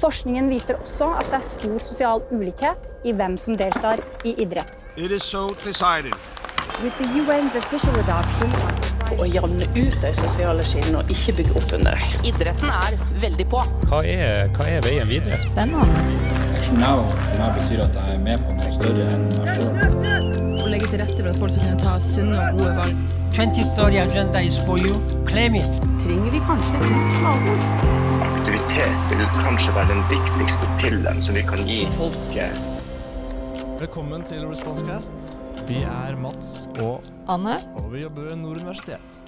Forskningen 0.00 0.48
viser 0.48 0.78
også 0.80 1.10
at 1.18 1.26
det 1.28 1.38
er 1.40 1.44
stor 1.44 1.78
sosial 1.84 2.22
ulikhet 2.32 2.86
i 3.04 3.12
hvem 3.12 3.36
som 3.38 3.56
deltar 3.60 4.00
i 4.24 4.32
idrett. 4.40 4.84
It 4.96 5.12
is 5.12 5.22
so 5.22 5.48
decided. 5.64 6.14
With 6.82 6.96
the 6.98 7.08
UN's 7.20 7.56
official 7.56 7.92
adoption 8.00 8.48
Å 9.20 9.26
jevne 9.26 9.66
ut 9.74 9.96
de 10.00 10.12
sosiale 10.14 10.64
skillene 10.64 11.00
og 11.02 11.10
ikke 11.12 11.34
bygge 11.40 11.56
opp 11.58 11.72
under 11.76 11.98
dem. 11.98 12.26
Idretten 12.30 12.70
er 12.72 12.96
veldig 13.20 13.46
på. 13.52 13.62
Hva 13.90 14.00
er, 14.06 14.46
hva 14.54 14.68
er 14.70 14.84
veien 14.86 15.10
videre? 15.10 15.36
Spennende. 15.42 16.04
Action 16.54 16.78
Now 16.80 17.02
for 17.10 17.40
meg 17.42 17.58
betyr 17.58 17.82
at 17.84 17.98
jeg 17.98 18.14
er 18.14 18.22
med 18.22 18.44
på 18.46 18.54
noe 18.56 18.76
større 18.76 19.08
enn 19.16 19.26
meg 19.34 19.50
sjøl. 19.58 20.62
Å 20.62 20.70
legge 20.70 20.92
til 20.92 21.02
rette 21.02 21.18
for 21.18 21.32
at 21.32 21.42
folk 21.42 21.56
skal 21.56 21.66
kunne 21.66 21.82
ta 21.82 21.96
sunne 22.06 22.46
og 22.46 22.62
gode 22.62 22.76
valg. 22.78 23.02
2030 23.34 24.00
agenda 24.06 24.46
is 24.46 24.62
for 24.68 24.78
you. 24.80 24.94
Claim 25.28 25.58
it. 25.58 25.84
Trenger 26.06 26.38
vi 26.38 26.46
kanskje 26.46 26.78
et 26.78 26.88
nytt 26.94 27.18
slagord? 27.18 28.09
Aktivitet 28.40 29.10
vil 29.10 29.26
kanskje 29.36 29.72
være 29.76 29.90
den 29.90 29.98
viktigste 30.08 30.68
pillen 30.78 31.18
som 31.20 31.34
vi 31.36 31.42
kan 31.44 31.60
gi 31.68 31.82
folket. 31.98 32.54
Velkommen 33.82 34.22
til 34.24 34.46
Responsecast. 34.48 35.34
Vi 35.68 35.82
er 35.84 36.16
Mats 36.16 36.62
og 36.80 37.04
Anne? 37.28 37.58
og 37.76 37.90
vi 37.92 38.00
jobber 38.00 38.30
ved 38.30 38.40
Nord 38.40 38.62
universitet. 38.62 39.20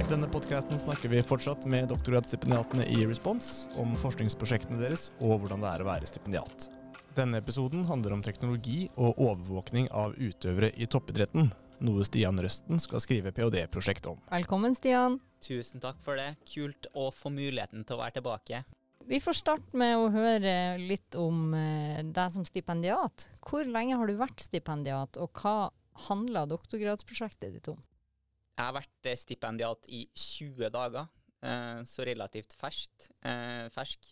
I 0.00 0.08
denne 0.08 0.30
podkasten 0.32 0.80
snakker 0.80 1.12
vi 1.12 1.20
fortsatt 1.20 1.68
med 1.68 1.90
doktorgradsstipendiatene 1.92 2.88
i 2.96 3.04
Respons 3.04 3.66
om 3.76 3.92
forskningsprosjektene 4.00 4.80
deres 4.80 5.10
og 5.20 5.42
hvordan 5.42 5.60
det 5.60 5.74
er 5.74 5.84
å 5.84 5.90
være 5.90 6.08
stipendiat. 6.08 6.70
Denne 7.18 7.44
episoden 7.44 7.84
handler 7.92 8.16
om 8.16 8.24
teknologi 8.24 8.86
og 8.96 9.20
overvåkning 9.20 9.92
av 9.92 10.16
utøvere 10.16 10.72
i 10.80 10.88
toppidretten, 10.88 11.52
noe 11.84 12.08
Stian 12.08 12.40
Røsten 12.40 12.80
skal 12.80 13.04
skrive 13.04 13.36
ph.d.-prosjekt 13.36 14.08
om. 14.08 14.24
Velkommen, 14.32 14.72
Stian. 14.80 15.20
Tusen 15.46 15.82
takk 15.82 16.00
for 16.02 16.18
det. 16.18 16.32
Kult 16.48 16.88
å 16.98 17.10
få 17.14 17.30
muligheten 17.30 17.86
til 17.86 17.96
å 17.96 18.02
være 18.02 18.18
tilbake. 18.18 18.64
Vi 19.06 19.20
får 19.22 19.36
starte 19.38 19.78
med 19.78 19.94
å 19.94 20.08
høre 20.10 20.52
litt 20.82 21.14
om 21.20 21.52
eh, 21.54 22.00
deg 22.02 22.32
som 22.34 22.46
stipendiat. 22.48 23.28
Hvor 23.46 23.68
lenge 23.70 23.98
har 24.00 24.10
du 24.10 24.16
vært 24.18 24.42
stipendiat, 24.42 25.20
og 25.22 25.38
hva 25.38 25.68
handler 26.08 26.48
doktorgradsprosjektet 26.50 27.54
ditt 27.54 27.70
om? 27.70 27.78
Jeg 28.56 28.64
har 28.64 28.74
vært 28.74 29.06
eh, 29.06 29.18
stipendiat 29.20 29.86
i 29.94 30.02
20 30.10 30.72
dager, 30.74 31.06
eh, 31.46 31.84
så 31.86 32.08
relativt 32.08 32.58
ferskt. 32.58 33.12
Fersk. 33.76 34.10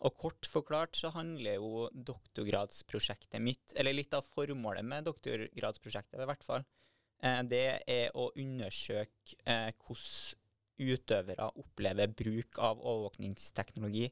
Og 0.00 0.14
kort 0.16 0.48
forklart 0.48 0.96
så 0.96 1.12
handler 1.12 1.60
jo 1.60 1.86
doktorgradsprosjektet 1.92 3.38
mitt, 3.44 3.76
eller 3.76 3.94
litt 3.94 4.14
av 4.16 4.26
formålet 4.34 4.82
med 4.82 5.06
doktorgradsprosjektet 5.06 6.18
i 6.18 6.26
hvert 6.30 6.46
fall, 6.46 6.64
det 7.20 7.82
er 7.90 8.14
å 8.16 8.30
undersøke 8.32 9.36
eh, 9.44 9.72
hvordan 9.76 10.38
utøvere 10.80 11.50
opplever 11.60 12.12
bruk 12.16 12.58
av 12.62 12.80
overvåkningsteknologi, 12.80 14.06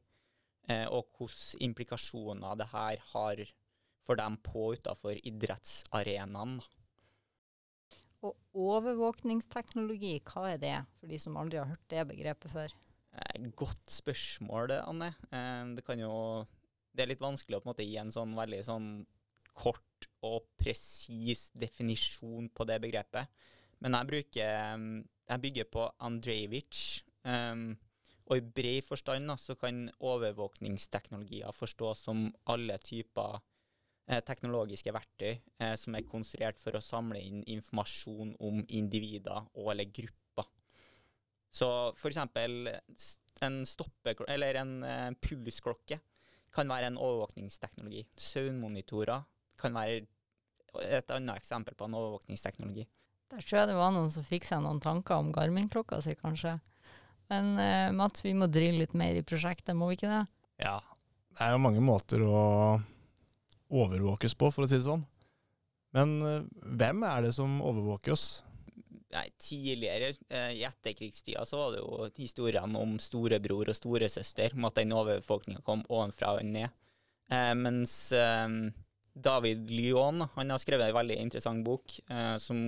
eh, 0.68 0.86
og 0.92 1.08
hvilke 1.16 1.62
implikasjoner 1.64 2.58
det 2.60 2.68
her 2.74 3.04
har 3.12 3.44
for 4.04 4.20
dem 4.20 4.38
på 4.44 4.66
og 4.66 4.78
utenfor 4.78 5.20
idrettsarenaen. 5.28 6.58
Og 8.26 8.34
overvåkningsteknologi, 8.58 10.18
hva 10.26 10.48
er 10.54 10.62
det, 10.62 10.76
for 10.98 11.10
de 11.10 11.18
som 11.22 11.36
aldri 11.38 11.60
har 11.60 11.70
hørt 11.70 11.90
det 11.92 12.06
begrepet 12.10 12.52
før? 12.52 12.74
Eh, 13.14 13.50
Godt 13.56 13.92
spørsmål, 13.92 14.74
Anne. 14.82 15.12
Eh, 15.30 15.74
Det 15.76 15.84
kan 15.86 15.98
jo 15.98 16.46
Det 16.92 17.04
er 17.04 17.12
litt 17.12 17.22
vanskelig 17.22 17.56
å 17.56 17.60
på 17.62 17.68
en 17.68 17.72
måte 17.72 17.86
gi 17.86 17.96
en 17.96 18.10
sånn 18.10 18.34
veldig 18.34 18.64
sånn 18.64 19.06
kort 19.54 19.84
og 20.26 20.48
presis 20.58 21.48
definisjon 21.54 22.48
på 22.54 22.66
det 22.68 22.80
begrepet. 22.82 23.28
Men 23.78 23.94
jeg 23.94 24.10
bruker 24.12 24.76
mm, 24.76 25.04
Jeg 25.28 25.40
bygger 25.40 25.64
på 25.68 25.82
Andrejevitsj. 26.00 27.04
Um, 27.28 27.76
og 28.28 28.36
i 28.36 28.44
bred 28.44 28.84
forstand 28.84 29.28
da, 29.28 29.36
så 29.40 29.54
kan 29.56 29.86
overvåkningsteknologier 30.04 31.52
forstås 31.52 32.04
som 32.08 32.26
alle 32.52 32.76
typer 32.84 33.38
eh, 34.08 34.20
teknologiske 34.24 34.92
verktøy 34.92 35.30
eh, 35.32 35.74
som 35.80 35.96
er 35.96 36.08
konstruert 36.08 36.60
for 36.60 36.76
å 36.76 36.84
samle 36.84 37.20
inn 37.24 37.40
informasjon 37.48 38.34
om 38.44 38.60
individer 38.68 39.48
og 39.54 39.72
eller 39.72 39.88
grupper. 39.88 40.48
Så 41.48 41.70
eksempel 42.10 42.68
en 43.44 43.62
stoppeklokke, 43.66 44.32
eller 44.32 44.60
en 44.60 44.76
eh, 44.84 45.10
pulsklokke, 45.24 46.00
kan 46.52 46.68
være 46.68 46.92
en 46.92 47.00
overvåkningsteknologi. 47.00 48.06
Søvnmonitorer 48.16 49.24
kan 49.58 49.76
være 49.76 50.06
et 50.84 51.10
annet 51.14 51.40
eksempel 51.40 51.76
på 51.78 51.88
en 51.88 51.96
overvåkningsteknologi. 51.98 52.86
Der 53.28 53.44
tror 53.44 53.60
jeg 53.60 53.68
det 53.70 53.76
var 53.76 53.92
noen 53.92 54.12
som 54.12 54.24
fikk 54.24 54.46
seg 54.48 54.62
noen 54.64 54.80
tanker 54.80 55.20
om 55.20 55.32
Garmin-klokka 55.34 56.00
si, 56.04 56.14
kanskje. 56.16 56.56
Men 57.28 57.58
eh, 57.60 57.90
Mats, 57.92 58.24
vi 58.24 58.32
må 58.36 58.48
drille 58.48 58.86
litt 58.86 58.94
mer 58.96 59.18
i 59.18 59.24
prosjektet, 59.26 59.76
må 59.76 59.90
vi 59.90 59.98
ikke 59.98 60.12
det? 60.12 60.22
Ja, 60.64 60.78
det 61.36 61.44
er 61.44 61.54
jo 61.54 61.62
mange 61.62 61.84
måter 61.84 62.24
å 62.24 62.40
overvåkes 63.68 64.34
på, 64.38 64.48
for 64.54 64.64
å 64.64 64.70
si 64.70 64.78
det 64.78 64.86
sånn. 64.86 65.04
Men 65.96 66.16
eh, 66.24 66.46
hvem 66.80 67.04
er 67.08 67.28
det 67.28 67.34
som 67.36 67.60
overvåker 67.60 68.16
oss? 68.16 68.28
Nei, 69.12 69.28
tidligere, 69.40 70.14
eh, 70.32 70.50
i 70.56 70.64
etterkrigstida, 70.68 71.44
så 71.48 71.60
var 71.60 71.76
det 71.76 71.84
jo 71.84 72.08
historiene 72.16 72.80
om 72.80 72.96
storebror 73.00 73.70
og 73.72 73.76
storesøster, 73.76 74.56
om 74.56 74.68
at 74.68 74.80
den 74.80 74.92
overvåkninga 74.96 75.64
kom 75.68 75.84
ovenfra 75.88 76.34
og 76.36 76.48
ned. 76.48 76.72
Eh, 77.32 77.54
mens 77.56 77.94
eh, 78.16 78.48
David 79.22 79.70
Lyon 79.70 80.24
han 80.34 80.50
har 80.52 80.60
skrevet 80.62 80.88
en 80.88 80.96
veldig 80.96 81.18
interessant 81.20 81.64
bok 81.66 81.94
eh, 82.10 82.36
som 82.42 82.58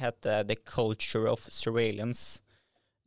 heter 0.00 0.46
The 0.48 0.56
Culture 0.64 1.30
of 1.30 1.46
Surveillance. 1.50 2.42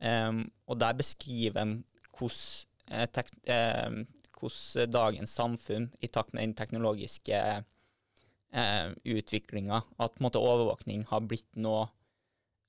Um, 0.04 0.50
og 0.68 0.80
der 0.82 0.96
beskriver 0.98 1.62
han 1.62 1.76
hvordan, 2.18 3.38
eh, 3.46 4.86
dagens 4.92 5.32
samfunn, 5.32 5.88
i 6.00 6.08
takt 6.08 6.34
med 6.34 6.42
den 6.42 6.56
teknologiske 6.58 7.38
eh, 8.52 8.88
utviklinga, 9.04 9.82
at 9.98 10.20
måte, 10.20 10.42
overvåkning 10.42 11.06
har 11.08 11.24
blitt 11.24 11.48
noe 11.56 11.86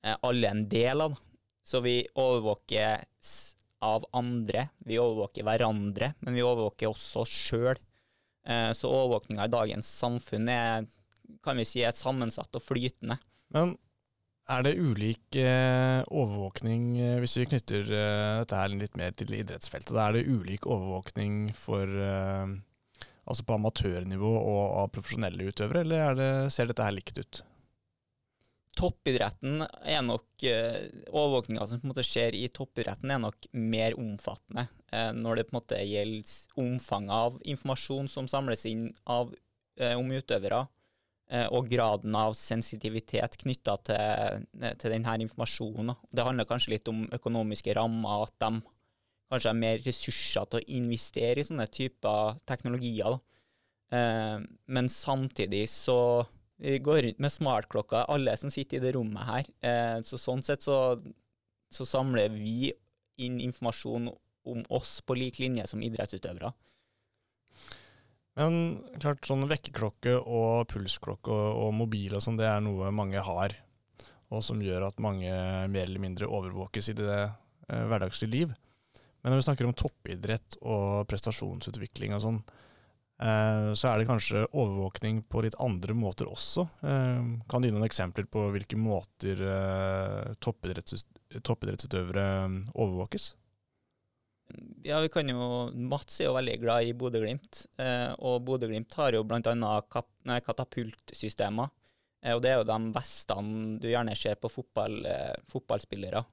eh, 0.06 0.16
alle 0.22 0.50
en 0.50 0.64
del 0.70 1.02
av. 1.10 1.18
Så 1.66 1.82
vi 1.82 2.06
overvåker 2.14 3.04
av 3.86 4.06
andre, 4.14 4.70
vi 4.86 5.00
overvåker 5.02 5.46
hverandre, 5.46 6.14
men 6.22 6.38
vi 6.38 6.46
overvåker 6.46 6.92
også 6.92 7.26
oss 7.26 7.36
sjøl. 7.50 7.82
Eh, 8.46 8.72
så 8.78 8.92
overvåkninga 8.92 9.48
i 9.48 9.54
dagens 9.54 9.90
samfunn 10.00 10.50
er 10.52 10.86
kan 11.46 11.58
vi 11.58 11.66
si, 11.66 11.82
er 11.82 11.96
sammensatt 11.98 12.54
og 12.58 12.62
flytende. 12.62 13.18
Men 13.54 13.74
er 14.50 14.62
det 14.66 14.76
ulik 14.78 15.38
eh, 15.42 16.04
overvåkning, 16.06 16.92
eh, 17.02 17.18
hvis 17.24 17.40
vi 17.42 17.48
knytter 17.50 17.90
dette 17.90 18.60
her 18.60 18.74
litt 18.74 18.98
mer 19.00 19.16
til 19.18 19.34
idrettsfeltet, 19.34 19.98
er 19.98 20.18
det 20.18 20.28
ulik 20.30 20.70
overvåkning 20.70 21.50
for 21.58 21.90
altså 23.26 23.42
på 23.42 23.56
amatørnivå 23.58 24.32
og 24.38 24.64
av 24.84 24.92
profesjonelle 24.94 25.50
utøvere, 25.50 25.82
eller 25.82 26.04
er 26.12 26.18
det, 26.20 26.32
ser 26.54 26.70
dette 26.70 26.86
her 26.86 26.94
likt 26.94 27.18
ut? 27.18 27.42
Toppidretten 28.76 29.64
er 29.88 30.02
nok 30.04 30.44
eh, 30.44 30.90
Overvåkninga 31.08 31.64
som 31.68 31.80
på 31.80 31.88
en 31.88 31.94
måte 31.94 32.04
skjer 32.04 32.36
i 32.36 32.50
toppidretten, 32.52 33.12
er 33.12 33.22
nok 33.24 33.48
mer 33.56 33.96
omfattende 34.00 34.66
eh, 34.92 35.12
når 35.16 35.40
det 35.40 35.46
på 35.48 35.54
en 35.54 35.60
måte 35.62 35.80
gjelder 35.80 36.60
omfanget 36.60 37.16
av 37.16 37.38
informasjon 37.56 38.10
som 38.12 38.28
samles 38.28 38.66
inn 38.68 38.90
av, 39.08 39.32
eh, 39.80 39.96
om 39.96 40.12
utøvere, 40.12 40.66
og 41.26 41.66
graden 41.66 42.14
av 42.14 42.36
sensitivitet 42.38 43.34
knytta 43.42 43.74
til, 43.90 44.44
til 44.78 44.92
denne 44.94 45.16
informasjonen. 45.24 45.96
Det 46.14 46.22
handler 46.22 46.46
kanskje 46.46 46.76
litt 46.76 46.92
om 46.92 47.00
økonomiske 47.18 47.74
rammer, 47.74 48.28
at 48.28 48.36
de 48.44 48.60
kanskje 49.34 49.50
har 49.50 49.58
mer 49.58 49.82
ressurser 49.82 50.46
til 50.46 50.62
å 50.62 50.68
investere 50.78 51.42
i 51.42 51.48
sånne 51.48 51.66
typer 51.74 52.38
teknologier. 52.46 53.18
da. 53.18 54.46
Men 54.70 54.92
samtidig 54.94 55.64
så 55.74 55.98
vi 56.58 56.80
går 56.80 57.02
rundt 57.02 57.20
med 57.20 57.32
smartklokka, 57.32 58.06
alle 58.12 58.36
som 58.38 58.52
sitter 58.52 58.78
i 58.78 58.84
det 58.86 58.94
rommet 58.96 59.28
her. 59.28 59.50
Eh, 59.60 59.98
så 60.08 60.20
sånn 60.20 60.44
sett 60.46 60.64
så, 60.64 61.00
så 61.72 61.88
samler 61.88 62.32
vi 62.32 62.72
inn 63.22 63.42
informasjon 63.44 64.08
om 64.46 64.64
oss 64.70 65.00
på 65.02 65.18
lik 65.18 65.40
linje 65.42 65.66
som 65.68 65.84
idrettsutøvere. 65.84 66.54
Men 68.36 68.56
klart 69.00 69.24
sånn 69.28 69.48
vekkerklokke 69.48 70.18
og 70.20 70.68
pulsklokke 70.72 71.32
og, 71.32 71.62
og 71.66 71.72
mobil 71.78 72.18
og 72.18 72.24
sånn, 72.24 72.40
det 72.40 72.50
er 72.50 72.64
noe 72.64 72.92
mange 72.92 73.22
har, 73.24 73.56
og 74.32 74.44
som 74.44 74.60
gjør 74.64 74.90
at 74.90 75.02
mange 75.04 75.32
mer 75.72 75.88
eller 75.88 76.04
mindre 76.04 76.28
overvåkes 76.28 76.92
i 76.92 76.98
det 77.00 77.16
eh, 77.16 77.86
hverdagslige 77.88 78.34
liv. 78.34 78.56
Men 79.24 79.34
når 79.34 79.42
vi 79.42 79.46
snakker 79.48 79.68
om 79.68 79.76
toppidrett 79.76 80.60
og 80.62 81.08
prestasjonsutvikling 81.10 82.14
og 82.16 82.24
sånn, 82.26 82.42
så 83.16 83.88
er 83.88 84.02
det 84.02 84.10
kanskje 84.10 84.42
overvåkning 84.52 85.22
på 85.32 85.42
litt 85.46 85.56
andre 85.64 85.96
måter 85.96 86.28
også. 86.28 86.66
Eh, 86.84 87.22
kan 87.48 87.62
du 87.62 87.68
gi 87.70 87.72
noen 87.72 87.88
eksempler 87.88 88.28
på 88.28 88.50
hvilke 88.52 88.76
måter 88.76 89.40
eh, 89.40 90.34
toppidrettsutøvere 90.44 92.26
eh, 92.26 92.58
overvåkes? 92.76 93.30
Ja, 94.86 95.00
vi 95.02 95.10
kan 95.10 95.30
jo 95.30 95.72
Mats 95.74 96.20
er 96.20 96.30
jo 96.30 96.36
veldig 96.36 96.60
glad 96.62 96.86
i 96.86 96.94
Bodø-Glimt, 96.98 97.66
eh, 97.82 98.12
og 98.20 98.44
Bodø-Glimt 98.46 98.94
har 99.00 99.16
jo 99.18 99.24
bl.a. 99.26 100.40
Katapultsystemer. 100.46 101.72
Eh, 102.22 102.36
og 102.36 102.44
det 102.44 102.52
er 102.52 102.60
jo 102.60 102.68
de 102.70 102.80
vestene 102.96 103.80
du 103.82 103.90
gjerne 103.90 104.16
ser 104.18 104.38
på 104.42 104.52
fotball, 104.52 105.00
eh, 105.10 105.36
fotballspillere. 105.52 106.24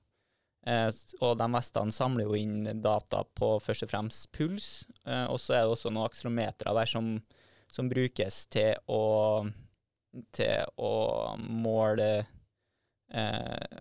Eh, 0.62 0.88
og 1.18 1.38
de 1.40 1.46
vestene 1.56 1.94
samler 1.94 2.28
jo 2.28 2.38
inn 2.38 2.82
data 2.84 3.24
på 3.34 3.56
først 3.62 3.86
og 3.86 3.90
fremst 3.90 4.28
puls, 4.34 4.68
eh, 5.06 5.26
og 5.26 5.40
så 5.42 5.56
er 5.56 5.64
det 5.64 5.74
også 5.74 5.90
noen 5.90 6.06
akselerometere 6.06 6.74
der 6.78 6.90
som, 6.90 7.16
som 7.72 7.88
brukes 7.90 8.44
til 8.52 8.76
å, 8.86 9.02
til 10.30 10.76
å 10.78 10.92
måle 11.42 12.10
eh, 13.10 13.80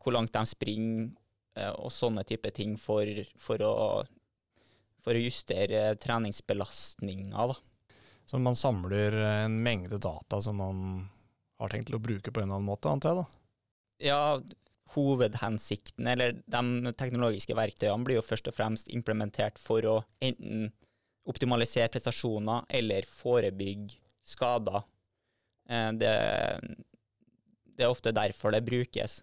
hvor 0.00 0.16
langt 0.16 0.32
de 0.32 0.44
springer 0.48 1.10
eh, 1.58 1.74
og 1.76 1.92
sånne 1.92 2.24
type 2.28 2.54
ting 2.56 2.78
for, 2.80 3.04
for, 3.36 3.60
å, 3.60 4.00
for 5.04 5.12
å 5.12 5.24
justere 5.26 5.90
treningsbelastninga. 6.00 7.50
Så 8.28 8.40
man 8.40 8.56
samler 8.56 9.12
en 9.44 9.60
mengde 9.64 10.00
data 10.00 10.40
som 10.44 10.56
man 10.60 10.80
har 11.58 11.72
tenkt 11.72 11.90
til 11.90 11.98
å 11.98 12.02
bruke 12.02 12.32
på 12.32 12.40
en 12.40 12.48
eller 12.48 12.62
annen 12.62 12.70
måte, 12.70 12.88
antar 12.88 13.12
jeg 13.12 13.20
da? 13.20 13.26
Ja, 14.08 14.22
hovedhensikten, 14.94 16.06
eller 16.08 16.38
de 16.48 16.92
teknologiske 16.96 17.56
verktøyene, 17.56 18.04
blir 18.06 18.18
jo 18.18 18.26
først 18.26 18.48
og 18.50 18.56
fremst 18.56 18.92
implementert 18.94 19.60
for 19.60 19.84
å 19.86 19.96
enten 20.24 20.70
optimalisere 21.28 21.90
prestasjoner 21.92 22.64
eller 22.72 23.08
forebygge 23.08 23.98
skader. 24.28 24.84
Eh, 25.68 25.92
Det, 26.00 26.12
det 27.76 27.86
er 27.86 27.92
ofte 27.92 28.14
derfor 28.16 28.54
det 28.54 28.64
brukes. 28.66 29.22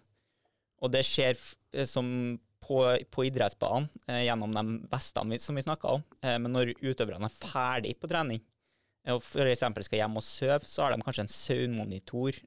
Og 0.82 0.92
det 0.92 1.04
skjer 1.06 1.36
eh, 1.72 1.86
som 1.88 2.38
på, 2.66 2.82
på 3.10 3.26
idrettsbanen 3.28 3.88
eh, 4.08 4.24
gjennom 4.26 4.54
de 4.54 4.78
vestene 4.90 5.38
som 5.42 5.58
vi 5.58 5.66
snakka 5.66 5.98
om. 5.98 6.04
Men 6.22 6.52
når 6.54 6.76
utøverne 6.82 7.28
er 7.28 7.40
ferdig 7.40 7.96
på 8.00 8.10
trening, 8.10 8.42
og 9.06 9.20
f.eks. 9.22 9.62
skal 9.86 10.00
hjem 10.00 10.16
og 10.18 10.24
sove, 10.26 10.66
så 10.66 10.82
har 10.82 10.94
de 10.94 11.04
kanskje 11.04 11.22
en 11.22 11.30
søvnmonitor 11.30 12.40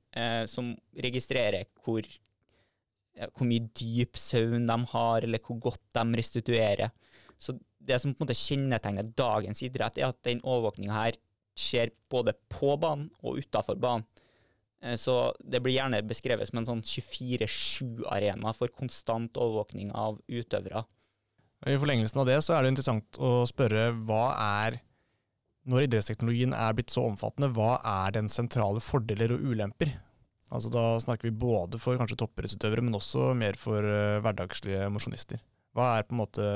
som 0.51 0.73
registrerer 0.91 1.69
hvor, 1.85 2.03
hvor 3.35 3.47
mye 3.49 3.67
dyp 3.75 4.19
søvn 4.19 4.67
de 4.69 4.77
har, 4.93 5.25
eller 5.25 5.41
hvor 5.43 5.59
godt 5.69 5.81
de 5.95 6.05
restituerer. 6.19 6.93
Så 7.39 7.57
det 7.79 7.99
som 8.01 8.13
på 8.13 8.23
en 8.23 8.27
måte 8.27 8.37
kjennetegner 8.37 9.11
dagens 9.17 9.63
idrett, 9.65 9.97
er 9.97 10.11
at 10.11 10.23
den 10.27 10.41
overvåkninga 10.43 10.95
her 10.95 11.19
skjer 11.59 11.91
både 12.11 12.35
på 12.51 12.75
banen 12.79 13.09
og 13.23 13.41
utafor 13.41 13.79
banen. 13.79 14.05
Eh, 14.81 14.95
Så 14.95 15.33
det 15.43 15.61
blir 15.63 15.75
gjerne 15.75 16.01
beskrevet 16.07 16.47
som 16.47 16.61
en 16.61 16.69
sånn 16.69 16.83
24-7-arena 16.83 18.53
for 18.55 18.71
konstant 18.71 19.35
overvåkning 19.35 19.91
av 19.91 20.21
utøvere. 20.27 20.85
I 21.67 21.75
forlengelsen 21.75 22.21
av 22.21 22.29
det 22.29 22.37
så 22.45 22.55
er 22.55 22.63
det 22.63 22.71
interessant 22.71 23.19
å 23.19 23.43
spørre 23.49 23.89
hva 24.07 24.29
er, 24.63 24.79
når 25.67 25.89
idrettsteknologien 25.89 26.55
er 26.55 26.77
blitt 26.77 26.93
så 26.93 27.03
omfattende, 27.09 27.51
hva 27.51 27.81
er 27.83 28.15
den 28.15 28.31
sentrale 28.31 28.79
fordeler 28.79 29.35
og 29.35 29.43
ulemper? 29.51 29.91
Altså 30.49 30.71
Da 30.73 30.83
snakker 31.01 31.29
vi 31.29 31.35
både 31.35 31.79
for 31.81 31.99
kanskje 31.99 32.17
toppidrettsutøvere, 32.19 32.83
men 32.85 32.97
også 32.97 33.31
mer 33.37 33.57
for 33.59 33.85
uh, 33.85 34.19
hverdagslige 34.25 34.87
mosjonister. 34.93 35.41
Hva 35.77 35.91
er 35.97 36.07
på 36.07 36.15
en 36.15 36.23
måte 36.23 36.47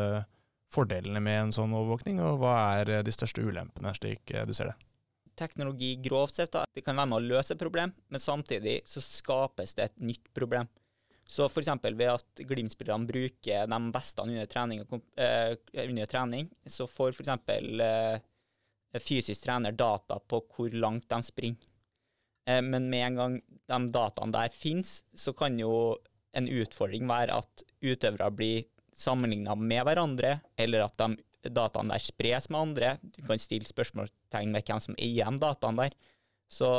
fordelene 0.74 1.22
med 1.24 1.40
en 1.40 1.54
sånn 1.56 1.74
overvåkning, 1.76 2.22
og 2.24 2.42
hva 2.42 2.56
er 2.80 2.92
eh, 2.98 3.04
de 3.06 3.14
største 3.14 3.44
ulempene, 3.46 3.94
slik 3.98 4.34
eh, 4.34 4.46
du 4.48 4.54
ser 4.58 4.72
det? 4.72 4.78
Teknologi 5.38 5.96
grovt 6.02 6.38
sett 6.38 6.54
da, 6.54 6.64
det 6.74 6.84
kan 6.86 6.98
være 6.98 7.10
med 7.10 7.20
å 7.20 7.36
løse 7.36 7.56
et 7.56 7.62
problem, 7.62 7.94
men 8.14 8.22
samtidig 8.22 8.80
så 8.90 9.02
skapes 9.02 9.76
det 9.78 9.88
et 9.90 10.04
nytt 10.06 10.30
problem. 10.36 10.70
Så 11.30 11.48
f.eks. 11.48 11.72
ved 11.86 12.10
at 12.12 12.44
Glimt-spillerne 12.44 13.08
bruker 13.08 13.70
de 13.70 13.80
vestene 13.96 14.36
under 14.36 14.50
trening, 14.52 14.84
eh, 15.18 15.56
under 15.86 16.10
trening 16.10 16.50
så 16.66 16.88
får 16.90 17.16
f.eks. 17.16 17.32
Eh, 17.88 19.00
fysisk 19.02 19.46
trener 19.48 19.74
data 19.74 20.20
på 20.20 20.44
hvor 20.54 20.76
langt 20.78 21.08
de 21.10 21.22
springer. 21.26 21.70
Eh, 22.50 22.62
men 22.62 22.90
med 22.92 23.08
en 23.08 23.20
gang 23.20 23.36
de 23.72 23.80
dataene 23.96 24.36
der 24.36 24.56
finnes, 24.56 25.02
så 25.16 25.34
kan 25.38 25.60
jo 25.60 25.98
en 26.34 26.50
utfordring 26.50 27.06
være 27.10 27.38
at 27.44 27.66
utøvere 27.84 28.32
blir 28.34 28.66
sammenligna 28.98 29.56
med 29.58 29.86
hverandre, 29.88 30.40
eller 30.58 30.86
at 30.86 30.98
de 31.02 31.52
dataene 31.54 31.94
der 31.94 32.04
spres 32.04 32.50
med 32.50 32.60
andre. 32.60 32.98
Du 33.04 33.22
kan 33.28 33.42
stille 33.42 33.68
spørsmålstegn 33.68 34.52
med 34.54 34.68
hvem 34.68 34.82
som 34.84 34.98
eier 34.98 35.32
de 35.32 35.42
dataene 35.44 35.88
der. 35.88 35.96
Så 36.52 36.70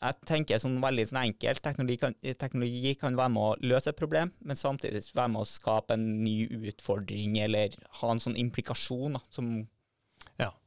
jeg 0.00 0.16
tenker 0.28 0.60
sånn 0.60 0.78
veldig 0.80 1.04
sånn 1.10 1.20
enkelt, 1.26 1.60
teknologi 1.64 1.98
kan, 2.00 2.14
teknologi 2.40 2.94
kan 3.00 3.18
være 3.18 3.32
med 3.34 3.42
å 3.42 3.72
løse 3.72 3.92
et 3.92 3.98
problem, 3.98 4.32
men 4.40 4.56
samtidig 4.56 5.02
være 5.12 5.32
med 5.34 5.42
å 5.42 5.48
skape 5.48 5.96
en 5.96 6.06
ny 6.22 6.46
utfordring, 6.70 7.36
eller 7.44 7.76
ha 8.00 8.12
en 8.14 8.22
sånn 8.22 8.38
implikasjon 8.40 9.18
da, 9.18 9.22
som 9.34 9.50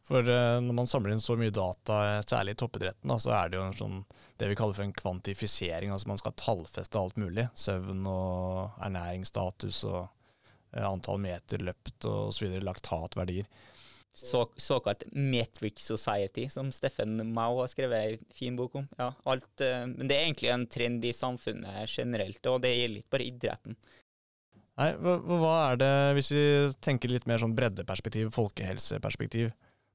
for 0.03 0.27
eh, 0.29 0.59
når 0.59 0.75
man 0.75 0.89
samler 0.89 1.13
inn 1.13 1.23
så 1.23 1.37
mye 1.39 1.53
data, 1.55 1.99
eh, 2.09 2.21
særlig 2.27 2.57
i 2.57 2.59
toppidretten, 2.59 3.07
da, 3.07 3.15
så 3.23 3.31
er 3.37 3.51
det 3.51 3.59
jo 3.59 3.67
en 3.69 3.77
sånn, 3.79 4.01
det 4.41 4.49
vi 4.51 4.57
kaller 4.59 4.75
for 4.75 4.85
en 4.85 4.97
kvantifisering. 4.97 5.93
Altså 5.95 6.11
man 6.11 6.19
skal 6.19 6.35
tallfeste 6.39 6.99
alt 6.99 7.19
mulig. 7.21 7.47
Søvn 7.55 8.03
og 8.09 8.81
ernæringsstatus 8.83 9.83
og 9.87 10.01
eh, 10.03 10.83
antall 10.83 11.23
meter 11.23 11.63
løpt 11.63 12.09
og 12.11 12.35
så 12.35 12.45
videre, 12.45 12.65
laktatverdier. 12.67 13.47
så, 14.13 14.43
såkalt 14.57 15.07
metric 15.15 15.79
society, 15.79 16.49
som 16.51 16.67
Steffen 16.75 17.15
Mau 17.33 17.61
har 17.61 17.71
skrevet 17.71 18.19
en 18.19 18.35
fin 18.35 18.59
bok 18.59 18.75
om. 18.83 18.91
Ja, 18.99 19.13
alt, 19.23 19.63
men 19.63 20.05
det 20.11 20.19
er 20.19 20.27
egentlig 20.27 20.51
en 20.51 20.67
trend 20.67 21.05
i 21.07 21.15
samfunnet 21.15 21.87
generelt, 21.89 22.43
og 22.45 22.59
det 22.61 22.75
gjelder 22.75 23.01
ikke 23.01 23.15
bare 23.15 23.31
idretten. 23.31 23.79
Nei, 24.73 24.93
hva, 24.99 25.19
hva 25.29 25.57
er 25.71 25.79
det, 25.79 25.95
hvis 26.17 26.33
vi 26.33 26.45
tenker 26.83 27.11
litt 27.13 27.25
mer 27.29 27.39
sånn 27.41 27.55
breddeperspektiv, 27.55 28.33
folkehelseperspektiv, 28.35 29.53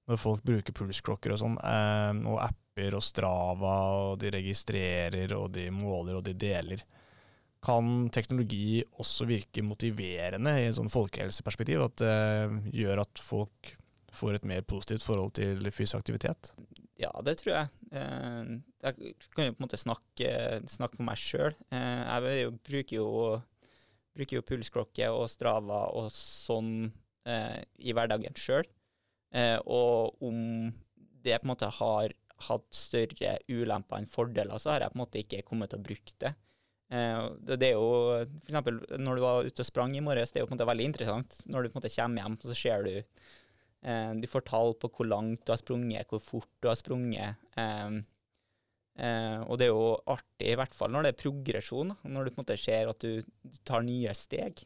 når 0.08 0.20
folk 0.20 0.44
bruker 0.46 0.72
pulsklokker 0.76 1.34
og 1.34 1.40
sånn, 1.42 1.58
eh, 1.60 2.20
og 2.30 2.38
apper 2.46 2.96
og 2.96 3.04
Strava, 3.04 3.74
og 4.08 4.20
de 4.22 4.30
registrerer, 4.32 5.34
og 5.36 5.50
de 5.56 5.66
måler, 5.74 6.16
og 6.18 6.24
de 6.26 6.34
deler, 6.38 6.84
kan 7.64 8.06
teknologi 8.14 8.84
også 9.02 9.26
virke 9.26 9.64
motiverende 9.66 10.52
i 10.60 10.68
et 10.68 10.76
sånn 10.78 10.92
folkehelseperspektiv, 10.92 11.82
at 11.88 11.96
det 12.04 12.74
gjør 12.78 13.02
at 13.02 13.18
folk 13.18 13.72
får 14.14 14.38
et 14.38 14.46
mer 14.46 14.62
positivt 14.66 15.02
forhold 15.02 15.34
til 15.38 15.66
fysisk 15.74 15.98
aktivitet? 15.98 16.52
Ja, 16.98 17.10
det 17.22 17.36
tror 17.42 17.52
jeg. 17.54 17.68
Eh, 17.94 18.54
Jeg 18.78 18.94
kan 19.34 19.44
jo 19.48 19.52
på 19.54 19.60
en 19.60 19.66
måte 19.66 19.78
snakke, 19.78 20.30
snakke 20.70 20.98
for 20.98 21.06
meg 21.06 21.18
sjøl. 21.18 21.54
Jeg 21.74 22.50
bruker 22.66 22.94
jo, 22.96 23.10
bruker 24.14 24.38
jo 24.38 24.46
pulsklokke 24.46 25.10
og 25.14 25.26
Strava 25.30 25.84
og 25.98 26.08
sånn 26.14 26.92
eh, 27.26 27.60
i 27.82 27.94
hverdagen 27.94 28.38
sjøl. 28.38 28.66
Og 29.34 30.22
om 30.24 30.38
det 31.24 31.36
på 31.40 31.44
en 31.44 31.50
måte 31.52 31.68
har 31.78 32.14
hatt 32.48 32.68
større 32.74 33.34
ulemper 33.50 33.98
enn 33.98 34.06
fordeler, 34.08 34.60
så 34.62 34.70
har 34.72 34.84
jeg 34.84 34.92
på 34.94 34.98
en 34.98 35.02
måte 35.02 35.20
ikke 35.20 35.42
kommet 35.44 35.72
til 35.72 35.80
å 35.80 35.84
bruke 35.88 36.14
det. 36.22 36.30
Eh, 36.90 37.24
Det 37.44 37.66
er 37.66 37.74
jo 37.74 38.24
eksempel 38.46 38.78
når 38.96 39.18
du 39.18 39.24
var 39.26 39.44
ute 39.44 39.60
og 39.60 39.68
sprang 39.68 39.96
i 39.98 40.00
morges, 40.00 40.32
det 40.32 40.40
er 40.40 40.46
jo 40.46 40.50
på 40.50 40.54
en 40.54 40.58
måte 40.58 40.70
veldig 40.70 40.86
interessant. 40.88 41.40
Når 41.50 41.62
du 41.62 41.68
på 41.68 41.76
en 41.76 41.80
måte 41.82 41.94
kommer 41.96 42.22
hjem, 42.22 42.38
så 42.46 42.56
ser 42.56 42.86
du 42.88 42.94
Eh, 43.84 44.14
Du 44.18 44.26
får 44.26 44.46
tall 44.48 44.74
på 44.74 44.90
hvor 44.90 45.06
langt 45.06 45.44
du 45.46 45.52
har 45.52 45.60
sprunget, 45.60 46.08
hvor 46.10 46.18
fort 46.18 46.48
du 46.60 46.68
har 46.68 46.74
sprunget. 46.74 47.36
Eh, 47.56 48.00
eh, 48.98 49.40
og 49.46 49.58
det 49.58 49.68
er 49.68 49.72
jo 49.74 49.92
artig, 50.06 50.48
i 50.52 50.56
hvert 50.58 50.74
fall 50.74 50.90
når 50.94 51.06
det 51.06 51.12
er 51.12 51.22
progresjon, 51.22 51.92
når 52.04 52.24
du 52.24 52.30
på 52.32 52.40
en 52.40 52.44
måte 52.44 52.58
ser 52.58 52.90
at 52.90 52.98
du 53.04 53.22
tar 53.64 53.84
nye 53.86 54.14
steg. 54.18 54.64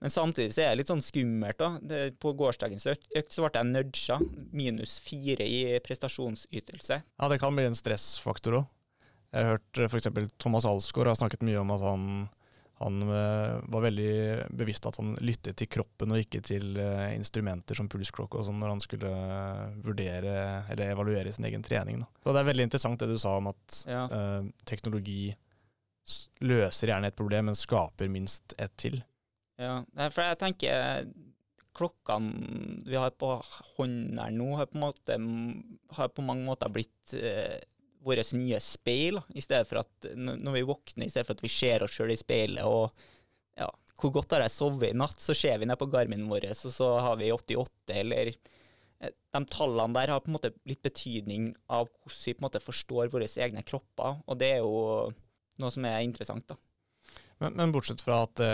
Men 0.00 0.12
samtidig 0.12 0.52
så 0.52 0.60
er 0.62 0.70
det 0.74 0.82
litt 0.82 0.90
sånn 0.92 1.00
skummelt. 1.04 1.56
da. 1.58 1.70
Det, 1.80 2.00
på 2.20 2.34
gårsdagens 2.36 2.84
økt 2.92 3.32
så 3.32 3.46
ble 3.46 3.62
jeg 3.62 3.70
nudga. 3.72 4.18
Minus 4.52 4.98
fire 5.00 5.46
i 5.48 5.78
prestasjonsytelse. 5.84 6.98
Ja, 7.16 7.28
det 7.32 7.38
kan 7.40 7.56
bli 7.56 7.64
en 7.68 7.76
stressfaktor 7.78 8.58
òg. 8.60 8.66
Jeg 9.32 9.44
har 9.44 9.56
hørt 9.56 9.80
f.eks. 9.90 10.10
Thomas 10.40 10.66
Alsgaard 10.68 11.10
har 11.10 11.16
snakket 11.18 11.42
mye 11.44 11.58
om 11.60 11.72
at 11.74 11.82
han, 11.82 12.04
han 12.80 13.00
eh, 13.08 13.56
var 13.72 13.82
veldig 13.84 14.12
bevisst 14.56 14.86
at 14.88 14.96
han 15.00 15.16
lyttet 15.24 15.56
til 15.60 15.68
kroppen 15.72 16.12
og 16.14 16.20
ikke 16.22 16.40
til 16.46 16.76
eh, 16.80 17.10
instrumenter 17.16 17.76
som 17.76 17.88
pulsklokke 17.92 18.38
og 18.38 18.46
sånn 18.46 18.60
når 18.62 18.72
han 18.76 18.84
skulle 18.84 19.10
eh, 19.10 19.74
vurdere 19.84 20.36
eller 20.72 20.92
evaluere 20.94 21.32
sin 21.34 21.48
egen 21.50 21.64
trening. 21.66 22.04
Da. 22.04 22.08
Så 22.22 22.36
det 22.36 22.44
er 22.44 22.48
veldig 22.52 22.68
interessant 22.68 23.02
det 23.02 23.10
du 23.10 23.18
sa 23.20 23.34
om 23.40 23.50
at 23.50 23.82
Ja. 23.90 24.04
eh, 24.12 24.48
teknologi 24.68 25.34
løser 26.46 26.92
gjerne 26.92 27.10
et 27.10 27.18
problem, 27.18 27.48
men 27.50 27.58
skaper 27.58 28.08
minst 28.12 28.54
et 28.62 28.76
til. 28.78 29.00
Ja, 29.56 29.80
for 30.12 30.20
jeg 30.22 30.38
tenker 30.40 31.06
klokkene 31.76 32.82
vi 32.86 32.96
har 32.96 33.12
på 33.20 33.34
hånden 33.76 34.18
her 34.20 34.32
nå, 34.34 34.50
har 34.60 34.68
på, 34.70 34.80
måte, 34.80 35.16
har 35.96 36.12
på 36.12 36.24
mange 36.24 36.46
måter 36.46 36.72
blitt 36.72 37.14
eh, 37.16 37.58
vårt 38.06 38.32
nye 38.36 38.60
speil. 38.62 39.20
I 39.34 39.44
stedet 39.44 39.68
for 39.68 39.82
at 39.82 40.10
når 40.16 40.58
vi 40.58 40.64
våkner, 40.68 41.06
i 41.06 41.12
stedet 41.12 41.28
for 41.28 41.36
at 41.36 41.44
vi 41.44 41.52
ser 41.52 41.84
oss 41.84 41.96
sjøl 41.96 42.14
i 42.14 42.20
speilet 42.20 42.64
og 42.68 42.94
ja, 43.56 43.68
hvor 44.00 44.12
godt 44.18 44.36
har 44.36 44.44
jeg 44.44 44.54
sovet 44.54 44.90
i 44.90 44.98
natt, 44.98 45.20
så 45.20 45.36
ser 45.36 45.58
vi 45.60 45.68
ned 45.68 45.80
på 45.80 45.88
Garminen 45.92 46.28
vår, 46.30 46.50
og 46.52 46.76
så 46.76 46.90
har 47.00 47.16
vi 47.20 47.32
88, 47.32 47.96
eller 47.96 48.32
eh, 48.32 49.12
De 49.12 49.42
tallene 49.52 49.96
der 49.96 50.12
har 50.14 50.24
på 50.24 50.32
en 50.32 50.36
måte 50.36 50.52
litt 50.68 50.84
betydning 50.84 51.50
av 51.66 51.88
hvordan 51.88 52.22
vi 52.26 52.36
på 52.36 52.42
en 52.42 52.48
måte 52.48 52.64
forstår 52.64 53.12
våre 53.12 53.28
egne 53.28 53.64
kropper, 53.66 54.20
og 54.24 54.40
det 54.40 54.56
er 54.58 54.64
jo 54.64 55.12
noe 55.56 55.72
som 55.72 55.88
er 55.88 56.04
interessant, 56.04 56.44
da. 56.52 56.60
Men, 57.42 57.56
men 57.58 57.72
bortsett 57.74 58.00
fra 58.00 58.22
at 58.24 58.36
det 58.40 58.52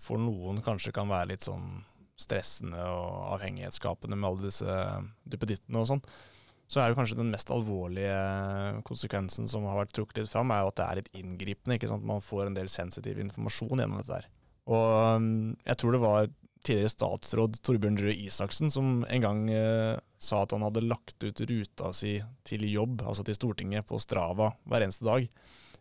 for 0.00 0.20
noen 0.20 0.60
kanskje 0.64 0.92
kan 0.94 1.08
være 1.10 1.32
litt 1.32 1.46
sånn 1.46 1.80
stressende 2.16 2.80
og 2.80 3.36
avhengighetsskapende 3.36 4.16
med 4.16 4.28
alle 4.28 4.48
disse 4.48 4.76
duppedittene 5.28 5.82
og 5.82 5.90
sånn, 5.90 6.02
så 6.66 6.80
er 6.82 6.90
jo 6.90 6.98
kanskje 6.98 7.18
den 7.20 7.30
mest 7.30 7.50
alvorlige 7.54 8.16
konsekvensen 8.88 9.46
som 9.50 9.68
har 9.68 9.78
vært 9.82 9.92
trukket 9.94 10.24
litt 10.24 10.32
fram, 10.32 10.50
er 10.50 10.64
jo 10.64 10.72
at 10.72 10.78
det 10.80 10.86
er 10.86 10.98
litt 11.00 11.12
inngripende. 11.14 11.76
ikke 11.76 11.90
sant? 11.90 12.06
Man 12.06 12.24
får 12.24 12.48
en 12.48 12.56
del 12.56 12.70
sensitiv 12.72 13.20
informasjon 13.22 13.82
gjennom 13.82 14.00
dette 14.00 14.16
der. 14.16 14.26
Og 14.74 15.20
um, 15.20 15.28
jeg 15.62 15.78
tror 15.78 15.94
det 15.94 16.02
var 16.02 16.32
tidligere 16.66 16.90
statsråd 16.90 17.60
Torbjørn 17.62 18.00
Røe 18.02 18.16
Isaksen 18.26 18.72
som 18.74 19.04
en 19.06 19.22
gang 19.22 19.44
eh, 19.52 19.94
sa 20.18 20.40
at 20.42 20.50
han 20.56 20.64
hadde 20.66 20.82
lagt 20.82 21.22
ut 21.22 21.42
ruta 21.46 21.92
si 21.94 22.16
til 22.48 22.64
jobb, 22.66 23.04
altså 23.06 23.22
til 23.26 23.36
Stortinget, 23.38 23.86
på 23.86 24.00
Strava 24.02 24.50
hver 24.66 24.86
eneste 24.88 25.06
dag. 25.06 25.28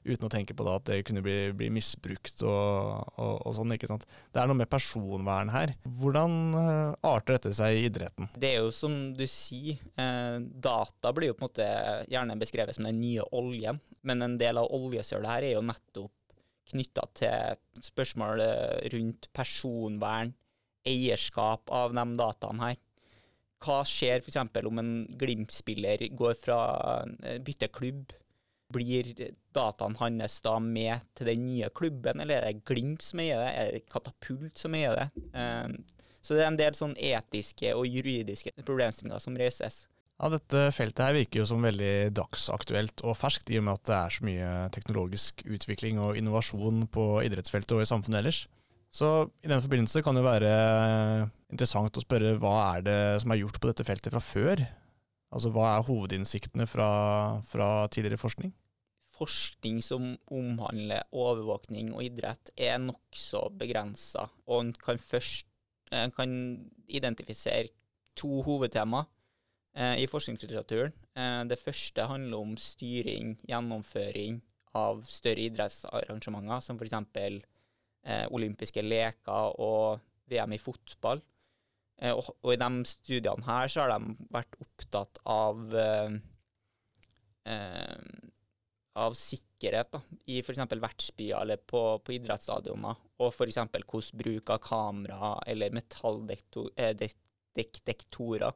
Uten 0.06 0.28
å 0.28 0.32
tenke 0.32 0.54
på 0.54 0.66
da 0.68 0.76
at 0.78 0.86
det 0.90 1.00
kunne 1.08 1.24
bli, 1.26 1.50
bli 1.58 1.72
misbrukt 1.74 2.44
og, 2.46 3.10
og, 3.18 3.34
og, 3.42 3.52
sånn. 3.58 3.74
ikke 3.76 3.90
sant? 3.90 4.06
Det 4.34 4.42
er 4.42 4.50
noe 4.50 4.60
med 4.60 4.70
personvern 4.70 5.50
her. 5.54 5.74
Hvordan 6.00 6.38
eh, 6.60 6.92
arter 7.10 7.40
dette 7.40 7.54
seg 7.58 7.80
i 7.80 7.88
idretten? 7.90 8.30
Det 8.38 8.52
er 8.54 8.62
jo 8.62 8.74
som 8.76 8.96
du 9.18 9.26
sier, 9.30 9.82
eh, 10.02 10.38
data 10.40 11.14
blir 11.16 11.32
jo 11.32 11.38
på 11.40 11.46
en 11.46 11.50
måte 11.50 11.70
gjerne 12.12 12.38
beskrevet 12.42 12.78
som 12.78 12.88
den 12.88 13.02
nye 13.02 13.26
oljen. 13.36 13.82
Men 14.06 14.22
en 14.22 14.38
del 14.42 14.62
av 14.62 14.70
oljesølet 14.78 15.32
her 15.32 15.50
er 15.50 15.58
jo 15.58 15.66
nettopp 15.66 16.14
knytta 16.70 17.04
til 17.18 17.84
spørsmål 17.86 18.42
rundt 18.94 19.28
personvern, 19.38 20.32
eierskap 20.86 21.70
av 21.74 21.94
de 21.94 22.06
dataene 22.18 22.70
her. 22.70 22.82
Hva 23.66 23.80
skjer 23.88 24.22
f.eks. 24.22 24.38
om 24.68 24.82
en 24.82 24.92
Glimt-spiller 25.18 26.04
går 26.18 26.38
fra 26.38 26.60
eh, 27.24 27.40
bytter 27.44 27.72
klubb? 27.74 28.14
Blir 28.74 29.12
dataene 29.54 30.00
hans 30.00 30.40
da 30.42 30.56
med 30.60 31.04
til 31.18 31.30
den 31.30 31.44
nye 31.46 31.70
klubben, 31.76 32.22
eller 32.24 32.40
er 32.42 32.48
det 32.56 32.64
Glimt 32.68 33.06
som 33.06 33.22
eier 33.22 33.44
det? 33.44 33.52
Er 33.54 33.74
det 33.76 33.84
Katapult 33.92 34.58
som 34.62 34.78
eier 34.78 34.98
det? 34.98 35.26
Eh, 35.38 35.76
så 36.26 36.34
det 36.34 36.42
er 36.42 36.50
en 36.50 36.58
del 36.58 36.78
sånn 36.78 36.96
etiske 36.98 37.76
og 37.78 37.86
juridiske 37.86 38.56
problemstillinger 38.66 39.22
som 39.22 39.38
reises. 39.38 39.84
Ja, 40.16 40.30
Dette 40.32 40.70
feltet 40.72 41.04
her 41.04 41.18
virker 41.18 41.42
jo 41.42 41.48
som 41.50 41.66
veldig 41.66 42.10
dagsaktuelt 42.16 43.04
og 43.04 43.18
ferskt, 43.20 43.52
i 43.52 43.60
og 43.60 43.66
med 43.68 43.78
at 43.82 43.90
det 43.90 43.96
er 43.98 44.16
så 44.16 44.26
mye 44.26 44.52
teknologisk 44.74 45.44
utvikling 45.44 46.00
og 46.02 46.18
innovasjon 46.18 46.86
på 46.92 47.08
idrettsfeltet 47.28 47.76
og 47.76 47.84
i 47.84 47.90
samfunnet 47.90 48.22
ellers. 48.22 48.46
Så 48.96 49.10
i 49.44 49.52
den 49.52 49.60
forbindelse 49.60 50.02
kan 50.06 50.16
det 50.16 50.24
være 50.24 50.54
interessant 51.52 52.00
å 52.00 52.04
spørre 52.04 52.38
hva 52.40 52.56
er 52.78 52.86
det 52.86 53.00
som 53.22 53.34
er 53.36 53.42
gjort 53.42 53.60
på 53.60 53.70
dette 53.70 53.86
feltet 53.88 54.16
fra 54.16 54.24
før? 54.24 54.64
Altså 55.36 55.52
hva 55.52 55.74
er 55.74 55.84
hovedinnsiktene 55.84 56.68
fra, 56.70 56.90
fra 57.44 57.88
tidligere 57.92 58.22
forskning? 58.22 58.54
Forskning 59.16 59.82
som 59.84 60.14
omhandler 60.32 61.04
overvåkning 61.16 61.92
og 61.96 62.04
idrett 62.04 62.52
er 62.56 62.80
nokså 62.84 63.46
begrensa, 63.60 64.30
og 64.48 64.64
en 64.64 64.72
kan 64.80 65.00
først 65.00 65.48
en 65.94 66.12
kan 66.12 66.32
identifisere 66.88 67.70
to 68.18 68.42
hovedtema 68.46 69.04
eh, 69.76 70.02
i 70.02 70.08
forskningslitteraturen. 70.10 70.96
Eh, 71.16 71.44
det 71.50 71.60
første 71.60 72.08
handler 72.10 72.42
om 72.42 72.56
styring, 72.58 73.36
gjennomføring 73.48 74.42
av 74.76 75.04
større 75.08 75.46
idrettsarrangementer, 75.46 76.64
som 76.64 76.80
f.eks 76.80 76.96
eh, 76.96 78.26
olympiske 78.32 78.84
leker 78.84 79.56
og 79.62 80.02
VM 80.32 80.56
i 80.56 80.62
fotball. 80.62 81.22
Eh, 82.02 82.16
og, 82.16 82.52
i 82.52 82.56
de 82.60 82.86
studiene 82.90 83.46
her 83.48 83.68
så 83.72 83.82
har 83.86 83.92
de 83.96 84.02
vært 84.34 84.56
opptatt 84.62 85.20
av 85.26 85.76
eh, 85.82 86.12
eh 87.52 88.00
av 88.96 89.12
sikkerhet 89.20 89.90
da, 89.92 90.00
i 90.32 90.40
f.eks. 90.40 90.72
vertsbyer 90.72 91.36
eller 91.42 91.60
på, 91.68 92.00
på 92.00 92.16
idrettsstadioner. 92.16 92.96
Og 93.20 93.28
f.eks. 93.28 93.60
hvordan 93.60 94.16
bruk 94.22 94.48
av 94.56 94.60
kamera 94.64 95.36
eller 95.52 95.76
metalldetektorer 95.76 98.56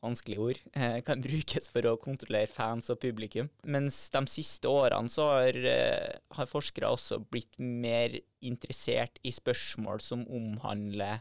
vanskelige 0.00 0.40
ord, 0.40 0.60
eh, 0.72 0.98
kan 1.04 1.20
brukes 1.26 1.68
for 1.72 1.86
å 1.88 1.98
kontrollere 2.00 2.50
fans 2.50 2.90
og 2.92 3.00
publikum. 3.02 3.50
Mens 3.68 4.02
de 4.14 4.22
siste 4.32 4.70
årene 4.70 5.12
så 5.12 5.28
har, 5.34 5.56
eh, 5.56 6.20
har, 6.36 6.48
forskere 6.48 6.88
også 6.88 7.20
blitt 7.28 7.60
mer 7.60 8.16
interessert 8.40 9.20
i 9.22 9.32
spørsmål 9.34 10.00
som 10.04 10.24
omhandler 10.24 11.20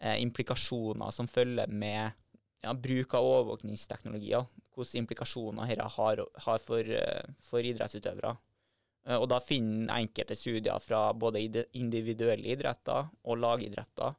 eh, 0.00 0.20
implikasjoner 0.22 1.14
som 1.14 1.28
følger 1.30 1.70
med 1.70 2.10
ja, 2.64 2.74
bruk 2.74 3.14
av 3.14 3.26
overvåkningsteknologier. 3.26 4.46
Hvilke 4.78 5.00
implikasjoner 5.00 5.72
dette 5.72 5.88
har, 5.96 6.22
har 6.44 6.62
for, 6.62 6.94
eh, 7.02 7.34
for 7.42 7.66
idrettsutøvere. 7.66 8.36
Eh, 9.08 9.16
og 9.16 9.28
da 9.32 9.40
finner 9.42 9.96
enkelte 9.98 10.36
studier 10.38 10.78
fra 10.82 11.08
både 11.14 11.66
individuelle 11.72 12.54
idretter 12.54 13.10
og 13.24 13.42
lagidretter 13.42 14.16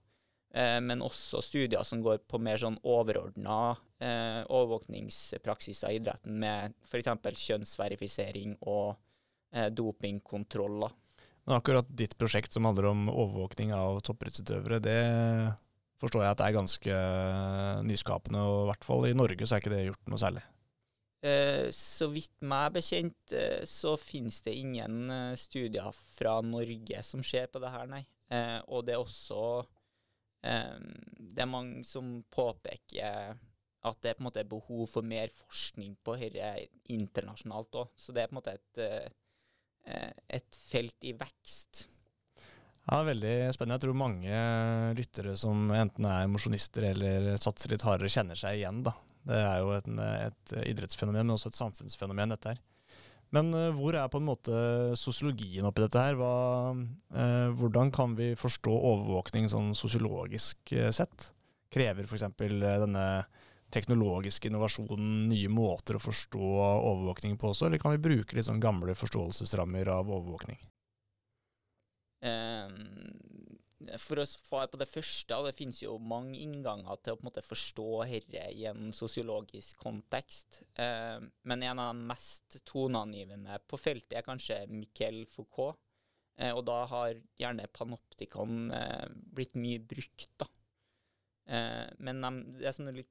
Eh, 0.54 0.80
men 0.82 1.04
også 1.06 1.44
studier 1.46 1.84
som 1.86 2.02
går 2.02 2.24
på 2.30 2.40
mer 2.42 2.58
sånn 2.58 2.80
overordna 2.82 3.78
overvåkningspraksiser 4.00 5.92
i 5.92 5.98
idretten, 6.00 6.38
med 6.40 6.72
f.eks. 6.88 7.10
kjønnsverifisering 7.36 8.54
og 8.72 8.96
dopingkontroller. 9.76 10.94
Men 11.44 11.58
akkurat 11.58 11.90
ditt 11.92 12.16
prosjekt 12.16 12.56
som 12.56 12.64
handler 12.70 12.88
om 12.94 13.10
overvåkning 13.12 13.74
av 13.76 14.00
toppidrettsutøvere, 14.08 14.80
det 14.86 15.02
forstår 16.00 16.24
jeg 16.24 16.34
at 16.34 16.40
det 16.40 16.48
er 16.48 16.56
ganske 16.56 16.96
eh, 16.96 17.82
nyskapende, 17.88 18.44
og 18.46 18.62
i 18.64 18.70
hvert 18.72 18.88
fall 18.88 19.10
i 19.10 19.18
Norge 19.18 19.48
så 19.48 19.56
er 19.56 19.64
ikke 19.64 19.74
det 19.74 19.84
gjort 19.90 20.12
noe 20.12 20.22
særlig. 20.22 20.46
Eh, 21.20 21.66
så 21.76 22.08
vidt 22.14 22.46
meg 22.48 22.78
bekjent, 22.78 23.34
eh, 23.36 23.66
så 23.68 23.96
finnes 24.00 24.40
det 24.46 24.56
ingen 24.62 25.12
studier 25.40 25.92
fra 25.96 26.40
Norge 26.46 27.04
som 27.06 27.26
ser 27.26 27.52
på 27.52 27.62
det 27.64 27.74
her, 27.76 27.92
nei. 27.92 28.06
og 28.70 28.86
det 28.86 28.94
er 28.96 29.02
også 29.02 29.44
det 30.40 31.42
er 31.44 31.50
mange 31.50 31.82
som 31.84 32.22
påpeker 32.32 33.34
at 33.90 33.98
det 34.00 34.12
er 34.12 34.16
på 34.16 34.22
en 34.22 34.28
måte 34.30 34.46
behov 34.48 34.86
for 34.88 35.04
mer 35.04 35.28
forskning 35.36 35.98
på 36.06 36.14
dette 36.22 36.70
internasjonalt 36.94 37.76
òg. 37.82 37.90
Så 38.00 38.16
det 38.16 38.22
er 38.24 38.30
på 38.30 38.38
en 38.38 38.40
måte 38.40 38.54
et, 38.56 38.80
et 40.38 40.60
felt 40.70 41.10
i 41.10 41.12
vekst. 41.20 41.90
Ja, 42.90 43.04
Veldig 43.06 43.34
spennende. 43.54 43.78
Jeg 43.78 43.84
tror 43.84 43.98
mange 44.02 44.40
lyttere 44.98 45.36
som 45.38 45.70
enten 45.78 46.08
er 46.10 46.30
mosjonister 46.32 46.88
eller 46.90 47.36
satser 47.38 47.70
litt 47.74 47.86
hardere, 47.86 48.10
kjenner 48.10 48.40
seg 48.40 48.58
igjen. 48.58 48.82
da. 48.88 48.96
Det 49.30 49.38
er 49.38 49.60
jo 49.62 49.76
et, 49.76 49.90
et 50.00 50.54
idrettsfenomen, 50.72 51.22
men 51.22 51.36
også 51.36 51.52
et 51.52 51.60
samfunnsfenomen, 51.60 52.34
dette 52.34 52.56
her. 52.56 52.64
Men 53.36 53.52
uh, 53.54 53.68
hvor 53.78 53.94
er 53.94 54.10
på 54.10 54.18
en 54.18 54.26
måte 54.26 54.62
sosiologien 54.98 55.68
oppi 55.70 55.84
dette 55.84 56.02
her? 56.02 56.18
Hva, 56.18 56.32
eh, 57.14 57.52
hvordan 57.60 57.92
kan 57.94 58.16
vi 58.18 58.32
forstå 58.40 58.74
overvåkning 58.74 59.46
sånn 59.54 59.76
sosiologisk 59.78 60.74
uh, 60.74 60.90
sett? 60.96 61.30
Krever 61.70 62.10
f.eks. 62.10 62.26
Uh, 62.26 62.66
denne 62.88 63.06
teknologiske 63.70 64.50
innovasjonen 64.50 65.30
nye 65.30 65.54
måter 65.54 66.00
å 66.00 66.02
forstå 66.02 66.42
overvåkning 66.42 67.38
på 67.38 67.52
også, 67.52 67.68
eller 67.68 67.82
kan 67.82 67.94
vi 67.94 68.02
bruke 68.02 68.34
litt 68.34 68.50
sånn 68.50 68.64
gamle 68.64 68.98
forståelsesrammer 68.98 69.94
av 69.94 70.10
overvåkning? 70.10 70.58
Um, 72.20 72.76
for 74.00 74.20
å 74.20 74.26
svare 74.28 74.68
på 74.72 74.80
det 74.80 74.90
første, 74.92 75.38
det 75.46 75.56
finnes 75.56 75.80
jo 75.82 75.94
mange 76.04 76.40
innganger 76.44 77.00
til 77.00 77.16
å 77.16 77.20
på 77.20 77.24
en 77.24 77.30
måte 77.30 77.44
forstå 77.46 77.88
dette 78.12 78.44
i 78.52 78.66
en 78.70 78.92
sosiologisk 78.96 79.80
kontekst. 79.80 80.62
Eh, 80.76 81.20
men 81.48 81.64
en 81.64 81.80
av 81.80 81.94
de 81.94 82.10
mest 82.10 82.60
toneangivende 82.68 83.56
på 83.72 83.80
feltet 83.80 84.18
er 84.20 84.28
kanskje 84.28 84.66
Miquel 84.72 85.24
Foucault. 85.32 85.80
Eh, 86.40 86.52
og 86.52 86.66
da 86.68 86.82
har 86.92 87.22
gjerne 87.40 87.70
panoptikon 87.72 88.68
eh, 88.76 89.08
blitt 89.16 89.56
mye 89.60 89.80
brukt, 89.80 90.28
da. 90.44 90.50
Eh, 91.48 91.88
men 92.04 92.20
de, 92.26 92.60
det, 92.60 92.76
som 92.76 92.92
du, 92.92 93.02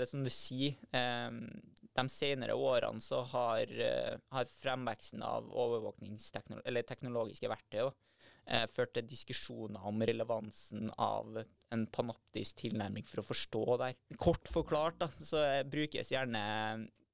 det 0.00 0.08
som 0.08 0.24
du 0.24 0.32
sier, 0.32 0.80
de 1.96 2.08
senere 2.12 2.56
årene 2.56 3.04
så 3.04 3.20
har, 3.34 3.68
eh, 3.68 4.16
har 4.32 4.52
fremveksten 4.56 5.20
av 5.24 5.52
overvåkningsteknologiske 5.52 7.52
verktøy 7.52 7.92
eh, 8.46 8.66
ført 8.70 8.94
til 8.96 9.06
diskusjoner 9.08 9.86
om 9.88 10.02
relevansen 10.06 10.90
av 10.98 11.40
en 11.74 11.86
panoptisk 11.92 12.62
tilnærming 12.62 13.06
for 13.08 13.22
å 13.22 13.26
forstå 13.26 13.64
der. 13.82 13.96
Kort 14.20 14.50
forklart 14.50 15.00
da, 15.02 15.10
så 15.18 15.42
brukes 15.70 16.12
gjerne 16.14 16.42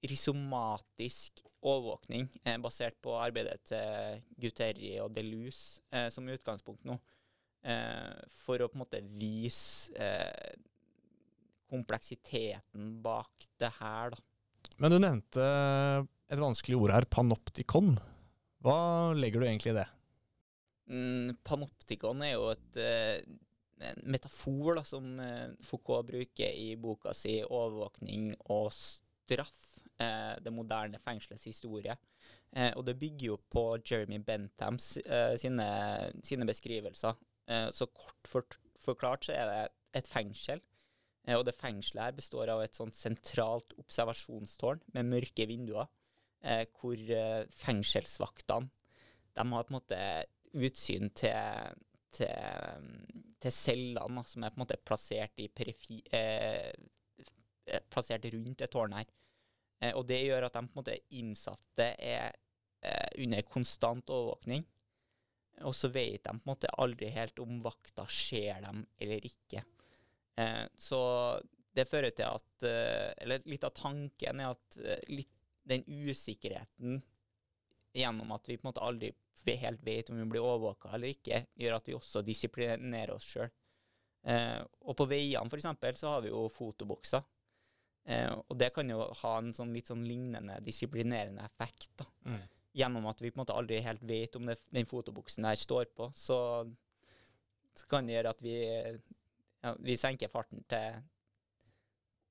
risomatisk 0.02 1.44
overvåkning 1.62 2.26
eh, 2.44 2.58
basert 2.62 2.98
på 3.04 3.14
arbeidet 3.20 3.60
til 3.70 4.22
Guterri 4.42 4.96
og 5.02 5.12
Deleuze 5.14 5.82
eh, 5.94 6.08
som 6.10 6.28
utgangspunkt 6.30 6.82
nå, 6.88 6.98
eh, 7.62 8.18
for 8.42 8.62
å 8.62 8.68
på 8.70 8.78
en 8.78 8.82
måte 8.82 9.02
vise 9.06 9.94
eh, 9.94 10.58
kompleksiteten 11.72 12.96
bak 13.04 13.46
det 13.62 13.70
her. 13.78 14.12
da. 14.12 14.20
Men 14.82 14.92
du 14.92 14.98
nevnte 15.00 15.46
et 16.32 16.40
vanskelig 16.40 16.78
ord 16.80 16.94
her, 16.96 17.06
panoptikon. 17.08 17.94
Hva 18.62 19.12
legger 19.16 19.42
du 19.42 19.48
egentlig 19.48 19.72
i 19.72 19.78
det? 19.80 19.88
Mm, 20.92 21.38
panoptikon 21.46 22.20
er 22.20 22.34
jo 22.34 22.50
et, 22.52 22.78
uh, 22.78 23.86
en 23.88 24.00
metafor 24.12 24.76
da, 24.76 24.84
som 24.86 25.06
uh, 25.16 25.48
Foucault 25.64 26.10
bruker 26.10 26.52
i 26.52 26.74
boka 26.76 27.14
si 27.16 27.38
'Overvåkning 27.42 28.34
og 28.52 28.68
straff', 28.76 29.80
uh, 30.02 30.36
det 30.42 30.52
moderne 30.52 31.00
fengselets 31.00 31.48
historie. 31.48 31.96
og 32.52 32.84
det 32.84 32.98
bygger 33.00 33.26
jo 33.26 33.36
på 33.48 33.78
Jeremy 33.80 34.18
Benthams 34.20 34.98
sine, 35.40 35.68
sine, 36.22 36.44
beskrivelser. 36.44 37.14
så 37.72 37.86
kort 37.86 38.28
for, 38.28 38.44
forklart 38.76 39.24
så 39.24 39.32
er 39.32 39.46
det 39.48 39.72
et 39.94 40.06
fengsel. 40.06 40.60
og 41.28 41.46
det 41.46 41.54
fengselet 41.54 42.04
her 42.04 42.12
består 42.12 42.50
av 42.52 42.60
et 42.60 42.76
sånt 42.76 42.94
sentralt 42.94 43.72
observasjonstårn 43.78 44.82
med 44.92 45.08
mørke 45.08 45.46
vinduer, 45.46 45.88
hvor 46.76 46.96
fengselsvaktene 47.48 48.68
de 49.32 49.48
har 49.48 49.64
på 49.64 49.72
en 49.72 49.80
måte 49.80 50.02
utsyn 50.52 51.10
til, 51.16 51.78
til, 52.12 52.90
til 53.42 53.54
cellene 53.54 54.24
som 54.28 54.44
er 54.44 54.52
på 54.52 54.60
en 54.60 54.64
måte 54.64 54.80
plassert, 54.84 55.40
perifi, 55.56 56.02
eh, 56.12 56.72
plassert 57.90 58.26
rundt 58.34 58.64
et 58.64 58.72
tårn 58.72 58.96
her. 58.98 59.08
Eh, 59.80 59.94
og 59.96 60.06
det 60.08 60.22
gjør 60.24 60.48
at 60.48 60.56
de 60.56 60.64
på 60.66 60.72
en 60.72 60.82
måte 60.82 60.98
innsatte 61.18 61.88
er 61.96 62.36
eh, 62.82 63.10
under 63.24 63.48
konstant 63.48 64.12
overvåkning. 64.12 64.66
Og 65.68 65.74
så 65.76 65.90
vet 65.92 66.24
de 66.24 66.32
på 66.32 66.40
en 66.40 66.48
måte 66.48 66.70
aldri 66.80 67.10
helt 67.12 67.38
om 67.42 67.60
vakta 67.64 68.06
ser 68.10 68.62
dem 68.64 68.84
eller 69.02 69.26
ikke. 69.28 69.64
Eh, 70.40 70.64
så 70.78 71.00
det 71.72 71.88
fører 71.88 72.12
til 72.16 72.24
at 72.28 72.64
eh, 72.64 73.10
Eller 73.20 73.44
litt 73.48 73.64
av 73.64 73.74
tanken 73.76 74.40
er 74.40 74.54
at 74.54 74.78
eh, 74.80 75.02
litt, 75.12 75.30
den 75.68 75.84
usikkerheten 75.86 76.96
gjennom 77.92 78.32
at 78.32 78.48
vi 78.48 78.56
på 78.56 78.66
en 78.66 78.70
måte 78.70 78.84
aldri 78.84 79.12
helt 79.58 79.82
vet 79.82 80.10
om 80.10 80.18
vi 80.20 80.28
blir 80.30 80.44
overvåka 80.44 80.92
eller 80.94 81.12
ikke, 81.12 81.44
gjør 81.58 81.76
at 81.76 81.88
vi 81.88 81.96
også 81.96 82.22
disiplinerer 82.26 83.14
oss 83.16 83.26
sjøl. 83.34 83.50
Eh, 84.22 84.60
og 84.86 84.96
på 84.96 85.06
veiene 85.10 85.58
eksempel, 85.58 85.96
så 85.98 86.14
har 86.14 86.22
vi 86.22 86.30
jo 86.30 86.44
fotobokser. 86.52 87.24
Eh, 88.04 88.30
og 88.32 88.58
det 88.58 88.72
kan 88.74 88.90
jo 88.90 89.04
ha 89.22 89.36
en 89.38 89.52
sånn 89.54 89.72
litt 89.74 89.90
sånn 89.90 90.04
lignende 90.06 90.60
disiplinerende 90.64 91.44
effekt. 91.46 91.90
da. 91.98 92.06
Mm. 92.26 92.42
Gjennom 92.82 93.08
at 93.10 93.20
vi 93.20 93.30
på 93.30 93.36
en 93.38 93.42
måte 93.42 93.56
aldri 93.56 93.82
helt 93.84 94.02
vet 94.08 94.38
om 94.38 94.46
det, 94.48 94.56
den 94.72 94.88
fotobuksen 94.88 95.44
der 95.44 95.58
står 95.60 95.90
på, 95.96 96.08
så, 96.16 96.38
så 97.76 97.90
kan 97.90 98.06
det 98.06 98.16
gjøre 98.16 98.32
at 98.32 98.42
vi, 98.42 98.56
ja, 99.60 99.74
vi 99.78 99.98
senker 100.00 100.32
farten 100.32 100.64
til, 100.70 101.02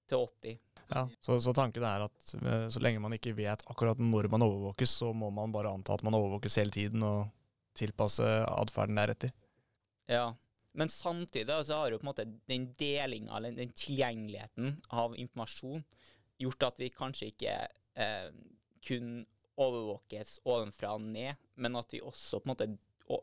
til 0.09 0.25
80. 0.25 0.59
Ja, 0.91 1.05
så, 1.24 1.38
så 1.41 1.53
tanken 1.55 1.86
er 1.88 2.03
at 2.03 2.33
eh, 2.36 2.67
så 2.71 2.81
lenge 2.83 3.00
man 3.00 3.15
ikke 3.15 3.36
vet 3.38 3.63
akkurat 3.71 4.00
når 4.01 4.27
man 4.33 4.43
overvåkes, 4.43 4.98
så 5.01 5.13
må 5.15 5.29
man 5.31 5.53
bare 5.53 5.71
anta 5.71 5.95
at 5.95 6.03
man 6.03 6.17
overvåkes 6.17 6.60
hele 6.60 6.75
tiden 6.75 7.05
og 7.07 7.29
tilpasse 7.79 8.27
atferden 8.51 9.00
deretter. 9.00 9.31
Ja, 10.12 10.33
men 10.75 10.91
samtidig 10.91 11.55
så 11.65 11.79
har 11.79 11.91
jo 11.91 12.00
på 12.01 12.07
en 12.07 12.12
måte 12.12 12.27
den 12.51 12.71
delinga, 12.79 13.38
eller 13.38 13.55
den 13.55 13.71
tilgjengeligheten 13.75 14.81
av 14.89 15.15
informasjon, 15.15 15.83
gjort 16.41 16.67
at 16.67 16.79
vi 16.81 16.91
kanskje 16.91 17.31
ikke 17.31 17.55
eh, 17.95 18.29
kun 18.83 19.21
overvåkes 19.62 20.41
ovenfra 20.50 20.95
og 20.98 21.07
ned, 21.07 21.39
men 21.55 21.79
at 21.79 21.93
vi 21.93 22.03
også 22.03 22.41
på 22.41 22.50
en 22.50 22.53
måte 22.53 22.69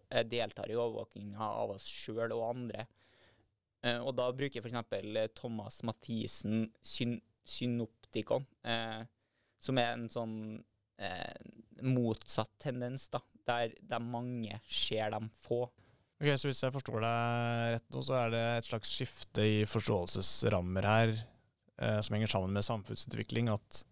eh, 0.09 0.25
deltar 0.25 0.71
i 0.71 0.77
overvåkinga 0.79 1.53
av 1.65 1.77
oss 1.77 1.89
sjøl 1.89 2.33
og 2.37 2.47
andre. 2.51 2.89
Eh, 3.85 3.99
og 3.99 4.15
da 4.17 4.29
bruker 4.33 4.65
f.eks. 4.65 5.35
Thomas 5.37 5.83
Mathisen 5.85 6.71
syn 6.81 7.19
synoptikon, 7.51 8.47
eh, 8.65 9.03
som 9.59 9.81
er 9.81 9.95
en 9.95 10.09
sånn 10.13 10.37
eh, 11.01 11.49
motsatt 11.83 12.55
tendens, 12.63 13.09
da, 13.13 13.23
der 13.49 13.75
de 13.81 14.01
mange 14.03 14.61
ser 14.69 15.13
dem 15.15 15.31
få. 15.45 15.65
Ok, 16.19 16.33
Så 16.35 16.51
hvis 16.51 16.63
jeg 16.65 16.75
forstår 16.75 17.05
deg 17.05 17.75
rett 17.77 17.93
nå, 17.95 18.03
så 18.03 18.17
er 18.19 18.33
det 18.35 18.45
et 18.57 18.69
slags 18.69 18.91
skifte 18.91 19.45
i 19.47 19.59
forståelsesrammer 19.71 20.89
her, 20.89 21.13
eh, 21.79 22.01
som 22.03 22.17
henger 22.17 22.33
sammen 22.33 22.57
med 22.57 22.67
samfunnsutvikling. 22.67 23.53
At 23.55 23.85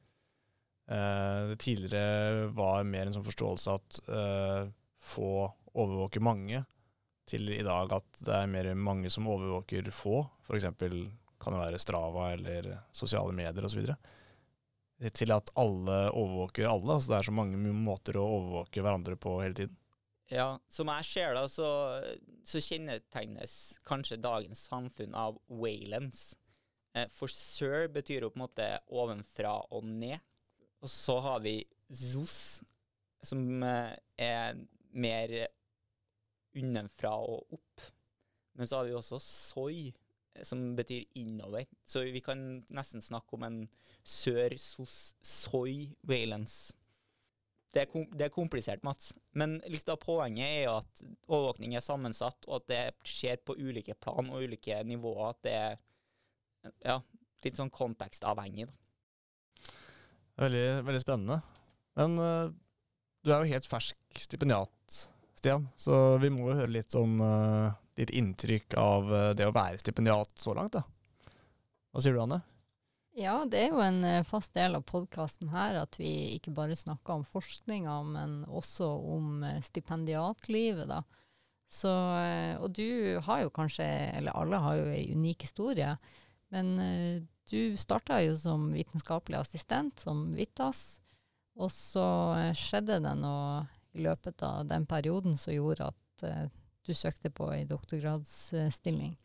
eh, 0.90 1.52
det 1.52 1.60
tidligere 1.62 2.48
var 2.56 2.86
mer 2.88 3.06
en 3.06 3.14
sånn 3.14 3.28
forståelse 3.28 3.76
at 3.78 4.00
eh, 4.10 4.72
få 5.06 5.30
overvåker 5.76 6.24
mange, 6.24 6.64
til 7.26 7.48
i 7.50 7.62
dag 7.66 7.90
at 7.94 8.18
det 8.22 8.34
er 8.34 8.50
mer 8.50 8.68
mange 8.78 9.10
som 9.10 9.26
overvåker 9.30 9.88
få. 9.94 10.20
Eksempel 10.54 11.08
kan 11.46 11.54
det 11.56 11.62
være 11.62 11.80
Strava 11.80 12.28
eller 12.34 12.72
sosiale 12.94 13.34
medier 13.36 13.66
osv. 13.68 13.86
Til 15.14 15.34
at 15.34 15.52
alle 15.60 15.98
overvåker 16.10 16.68
alle. 16.68 16.96
Altså 16.96 17.12
det 17.12 17.18
er 17.20 17.28
så 17.28 17.36
mange 17.36 17.58
måter 17.72 18.18
å 18.18 18.28
overvåke 18.38 18.82
hverandre 18.82 19.18
på 19.20 19.38
hele 19.44 19.58
tiden. 19.62 19.76
Ja, 20.32 20.56
som 20.66 20.90
jeg 20.90 21.06
ser 21.06 21.36
da, 21.38 21.44
så, 21.46 21.68
så 22.42 22.62
kjennetegnes 22.62 23.76
kanskje 23.86 24.18
dagens 24.18 24.64
samfunn 24.66 25.14
av 25.14 25.38
waylens. 25.46 26.32
Eh, 26.96 27.06
for 27.14 27.30
sir 27.30 27.86
betyr 27.94 28.26
jo 28.26 28.32
på 28.32 28.40
en 28.40 28.46
måte 28.48 28.66
ovenfra 28.90 29.54
og 29.70 29.86
ned. 29.86 30.18
Og 30.82 30.90
så 30.90 31.20
har 31.22 31.44
vi 31.44 31.60
zos, 31.94 32.64
som 33.22 33.62
eh, 33.62 33.94
er 34.18 34.58
mer 34.96 35.36
unnenfra 36.56 37.14
og 37.22 37.54
opp. 37.60 37.86
Men 38.56 38.66
så 38.66 38.80
har 38.80 38.88
vi 38.88 38.96
også 38.96 39.20
soy, 39.22 39.80
som 40.44 40.76
betyr 40.76 41.04
innover. 41.20 41.64
Så 41.86 42.00
vi 42.12 42.20
kan 42.24 42.64
nesten 42.74 43.00
snakke 43.04 43.36
om 43.36 43.42
en 43.46 43.68
sør-sos-soy-valence. 44.06 46.74
Det 47.76 47.82
er, 47.82 47.88
kom, 47.92 48.04
det 48.16 48.24
er 48.24 48.32
komplisert, 48.32 48.80
Mats. 48.86 49.10
Men 49.36 49.58
litt 49.68 49.88
av 49.92 49.98
poenget 50.00 50.48
er 50.48 50.62
jo 50.64 50.78
at 50.78 51.02
overvåkning 51.26 51.74
er 51.76 51.84
sammensatt, 51.84 52.46
og 52.48 52.54
at 52.62 52.66
det 52.70 52.94
skjer 53.04 53.36
på 53.44 53.52
ulike 53.58 53.94
plan 54.00 54.30
og 54.32 54.42
ulike 54.46 54.78
nivåer. 54.88 55.34
At 55.34 55.40
det 55.44 55.52
er 55.52 55.76
ja, 56.88 56.96
litt 57.44 57.56
sånn 57.60 57.74
kontekstavhengig. 57.74 58.66
Veldig, 60.40 60.66
veldig 60.88 61.02
spennende. 61.04 61.38
Men 61.96 62.10
uh, 62.20 62.48
du 63.26 63.32
er 63.32 63.38
jo 63.42 63.52
helt 63.56 63.68
fersk 63.68 63.98
stipendiat, 64.22 64.72
Stian, 65.36 65.64
så 65.76 66.16
vi 66.22 66.28
må 66.32 66.42
jo 66.48 66.58
høre 66.60 66.76
litt 66.78 66.92
om 66.96 67.20
eh, 67.20 67.76
ditt 67.96 68.10
inntrykk 68.10 68.76
av 68.78 69.14
eh, 69.14 69.30
det 69.36 69.48
å 69.48 69.54
være 69.56 69.80
stipendiat 69.80 70.36
så 70.40 70.54
langt. 70.56 70.76
da. 70.76 70.84
Hva 71.92 72.04
sier 72.04 72.16
du, 72.16 72.22
Anne? 72.22 72.42
Ja, 73.16 73.38
det 73.48 73.62
er 73.62 73.70
jo 73.72 73.80
en 73.80 74.02
eh, 74.04 74.24
fast 74.28 74.52
del 74.56 74.76
av 74.76 74.84
podkasten 74.88 75.48
her 75.54 75.80
at 75.80 75.96
vi 76.00 76.36
ikke 76.36 76.52
bare 76.56 76.76
snakker 76.76 77.16
om 77.16 77.24
forskninga, 77.28 77.94
men 78.12 78.42
også 78.46 78.90
om 79.16 79.46
eh, 79.48 79.62
stipendiatlivet, 79.64 80.90
da. 80.92 81.02
Så, 81.66 81.90
og 82.62 82.68
du 82.78 83.18
har 83.26 83.40
jo 83.42 83.48
kanskje, 83.50 83.82
eller 84.14 84.36
alle 84.38 84.60
har 84.62 84.76
jo 84.78 84.84
ei 84.86 85.08
unik 85.18 85.48
historie, 85.48 85.96
men 86.54 86.68
du 87.50 87.74
starta 87.74 88.20
jo 88.22 88.36
som 88.38 88.68
vitenskapelig 88.70 89.40
assistent, 89.40 89.98
som 89.98 90.28
Vitas. 90.38 91.00
og 91.58 91.72
så 91.74 92.06
skjedde 92.54 93.00
det 93.02 93.16
noe 93.18 93.64
i 93.98 94.06
løpet 94.06 94.46
av 94.46 94.70
den 94.70 94.86
perioden 94.86 95.34
som 95.42 95.56
gjorde 95.56 95.90
at 95.90 96.54
du 96.86 96.94
søkte 96.94 97.30
på 97.34 97.48
ei 97.54 97.64
doktorgradsstilling. 97.68 99.16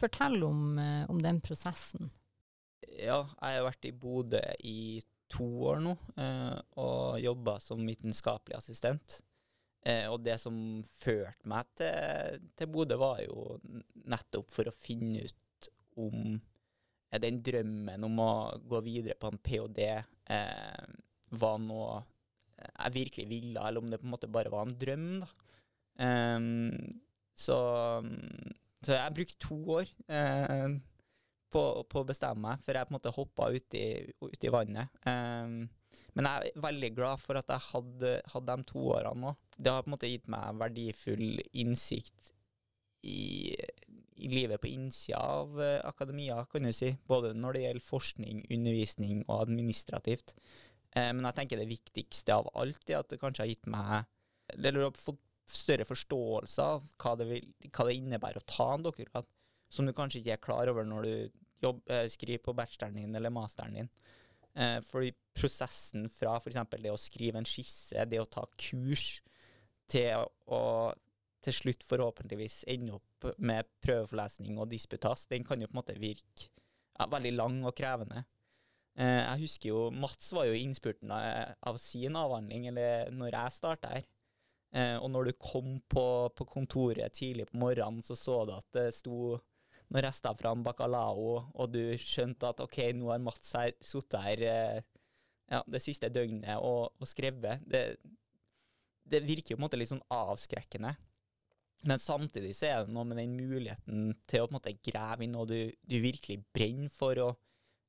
Fortell 0.00 0.42
om, 0.44 0.78
eh, 0.78 1.10
om 1.10 1.20
den 1.22 1.40
prosessen. 1.44 2.10
Ja, 2.88 3.22
jeg 3.42 3.58
har 3.58 3.66
vært 3.66 3.88
i 3.88 3.92
Bodø 3.92 4.40
i 4.64 5.00
to 5.30 5.46
år 5.70 5.82
nå, 5.84 5.96
eh, 6.16 6.60
og 6.80 7.20
jobba 7.20 7.58
som 7.60 7.84
vitenskapelig 7.86 8.56
assistent. 8.56 9.20
Eh, 9.82 10.06
og 10.10 10.22
det 10.24 10.38
som 10.40 10.82
førte 10.84 11.48
meg 11.48 11.68
til, 11.76 12.40
til 12.56 12.66
Bodø, 12.66 12.96
var 13.00 13.20
jo 13.24 13.58
nettopp 14.04 14.50
for 14.50 14.68
å 14.68 14.76
finne 14.76 15.24
ut 15.24 15.70
om 15.96 16.40
den 17.10 17.40
drømmen 17.42 18.04
om 18.06 18.18
å 18.22 18.32
gå 18.70 18.80
videre 18.86 19.16
på 19.18 19.30
en 19.32 19.38
ph.d. 19.38 19.86
Var 21.30 21.56
noe 21.64 22.02
jeg 22.60 22.94
virkelig 22.94 23.26
ville, 23.28 23.60
eller 23.60 23.80
om 23.80 23.90
det 23.90 23.98
på 24.00 24.06
en 24.06 24.14
måte 24.14 24.30
bare 24.30 24.52
var 24.52 24.66
en 24.66 24.78
drøm. 24.78 25.06
da. 25.22 25.28
Ehm, 26.04 27.00
så, 27.40 27.58
så 28.84 28.96
jeg 28.96 29.16
brukte 29.16 29.40
to 29.40 29.58
år 29.78 29.90
eh, 30.12 30.78
på, 31.50 31.60
å 31.82 32.06
bestemme 32.06 32.44
meg, 32.46 32.64
før 32.64 32.78
jeg 32.78 32.88
på 32.88 32.92
en 32.92 32.98
måte 32.98 33.14
hoppa 33.16 33.50
uti 33.52 33.84
ut 34.22 34.46
i 34.46 34.52
vannet. 34.52 35.00
Ehm, 35.10 35.62
men 36.14 36.26
jeg 36.28 36.50
er 36.52 36.62
veldig 36.62 36.90
glad 36.94 37.22
for 37.22 37.38
at 37.40 37.50
jeg 37.50 37.66
hadde, 37.70 38.12
hadde 38.32 38.56
de 38.60 38.68
to 38.70 38.84
årene 38.94 39.24
nå. 39.24 39.32
Det 39.56 39.72
har 39.72 39.82
på 39.84 39.90
en 39.90 39.96
måte 39.96 40.10
gitt 40.10 40.30
meg 40.30 40.60
verdifull 40.60 41.40
innsikt 41.58 42.30
i, 43.06 43.56
i 44.20 44.30
livet 44.30 44.60
på 44.62 44.70
innsida 44.70 45.20
av 45.40 45.60
eh, 45.62 45.78
akademia, 45.86 46.42
kan 46.50 46.66
du 46.66 46.72
si. 46.76 46.92
Både 47.10 47.32
når 47.34 47.56
det 47.56 47.64
gjelder 47.64 47.88
forskning, 47.88 48.44
undervisning 48.50 49.24
og 49.26 49.40
administrativt. 49.40 50.36
Eh, 50.94 51.10
men 51.10 51.26
jeg 51.28 51.40
tenker 51.40 51.62
det 51.62 51.70
viktigste 51.70 52.38
av 52.38 52.50
alt 52.58 52.90
er 52.90 53.00
at 53.00 53.10
det 53.10 53.20
kanskje 53.22 53.46
har 53.46 53.52
gitt 53.52 53.68
meg 53.70 54.08
Eller 54.56 54.80
har 54.82 54.96
fått 54.98 55.20
større 55.54 55.86
forståelse 55.88 56.64
av 56.76 56.88
hva 57.00 57.14
det, 57.18 57.26
vil, 57.30 57.52
hva 57.68 57.86
det 57.88 57.98
innebærer 57.98 58.40
å 58.40 58.48
ta 58.48 58.68
en 58.74 58.86
doktorgrad, 58.86 59.28
som 59.70 59.86
du 59.86 59.94
kanskje 59.96 60.22
ikke 60.22 60.34
er 60.36 60.44
klar 60.44 60.70
over 60.72 60.86
når 60.86 61.06
du 61.06 61.14
jobb, 61.64 61.82
eh, 61.90 62.06
skriver 62.10 62.42
på 62.44 62.56
bacheloren 62.56 62.98
din 62.98 63.14
eller 63.16 63.32
masteren 63.34 63.76
din. 63.76 63.90
Eh, 64.54 64.78
fordi 64.82 65.12
prosessen 65.36 66.08
fra 66.10 66.36
f.eks. 66.40 66.58
det 66.76 66.92
å 66.92 66.98
skrive 66.98 67.40
en 67.40 67.48
skisse, 67.48 68.06
det 68.10 68.20
å 68.20 68.28
ta 68.28 68.46
kurs, 68.58 69.20
til 69.90 70.26
å 70.46 70.62
til 71.40 71.56
slutt 71.56 71.84
forhåpentligvis 71.88 72.64
ende 72.68 72.98
opp 72.98 73.30
med 73.40 73.68
prøveforlesning 73.84 74.58
og 74.60 74.68
disputas, 74.68 75.24
den 75.30 75.46
kan 75.46 75.60
jo 75.60 75.70
på 75.70 75.72
en 75.72 75.80
måte 75.80 75.96
virke 75.96 76.50
ja, 76.50 77.06
veldig 77.08 77.32
lang 77.32 77.56
og 77.64 77.72
krevende. 77.78 78.26
Eh, 79.00 79.22
jeg 79.22 79.46
husker 79.46 79.70
jo 79.70 79.84
Mats 79.94 80.32
var 80.36 80.50
jo 80.50 80.56
i 80.56 80.64
innspurten 80.66 81.12
av, 81.14 81.54
av 81.70 81.78
sin 81.80 82.18
avhandling, 82.18 82.68
eller 82.72 83.12
når 83.14 83.36
jeg 83.38 83.56
starta 83.56 83.94
her. 83.94 84.08
Eh, 84.70 84.96
og 85.02 85.10
når 85.10 85.30
du 85.30 85.38
kom 85.42 85.78
på, 85.90 86.04
på 86.36 86.46
kontoret 86.46 87.16
tidlig 87.16 87.48
på 87.50 87.58
morgenen, 87.58 88.04
så 88.06 88.14
så 88.18 88.44
du 88.46 88.54
at 88.54 88.68
det 88.76 88.90
sto 88.94 89.34
noen 89.90 90.04
rester 90.06 90.36
fra 90.38 90.52
en 90.54 90.62
bacalao, 90.62 91.32
og 91.50 91.72
du 91.74 91.82
skjønte 91.98 92.52
at 92.52 92.62
OK, 92.62 92.78
nå 92.94 93.10
har 93.10 93.22
Mats 93.22 93.54
her 93.58 93.74
sittet 93.82 94.22
her 94.22 94.44
eh, 94.46 94.80
ja, 95.50 95.62
det 95.66 95.82
siste 95.82 96.10
døgnet 96.14 96.62
og, 96.62 96.92
og 96.94 97.10
skrevet. 97.10 97.64
Det, 97.66 97.84
det 99.10 99.24
virker 99.26 99.54
jo 99.54 99.58
på 99.58 99.64
en 99.64 99.66
måte 99.66 99.80
litt 99.80 99.90
sånn 99.90 100.06
avskrekkende. 100.14 100.94
Men 101.88 101.98
samtidig 101.98 102.52
så 102.56 102.68
er 102.68 102.84
det 102.84 102.94
noe 102.94 103.06
med 103.08 103.18
den 103.18 103.34
muligheten 103.38 104.12
til 104.28 104.44
å 104.44 104.48
på 104.48 104.52
en 104.52 104.58
måte 104.58 104.76
grave 104.84 105.24
inn 105.24 105.32
noe 105.34 105.48
du, 105.48 105.58
du 105.72 105.96
virkelig 106.02 106.42
brenner 106.54 106.92
for. 106.92 107.18
og 107.24 107.38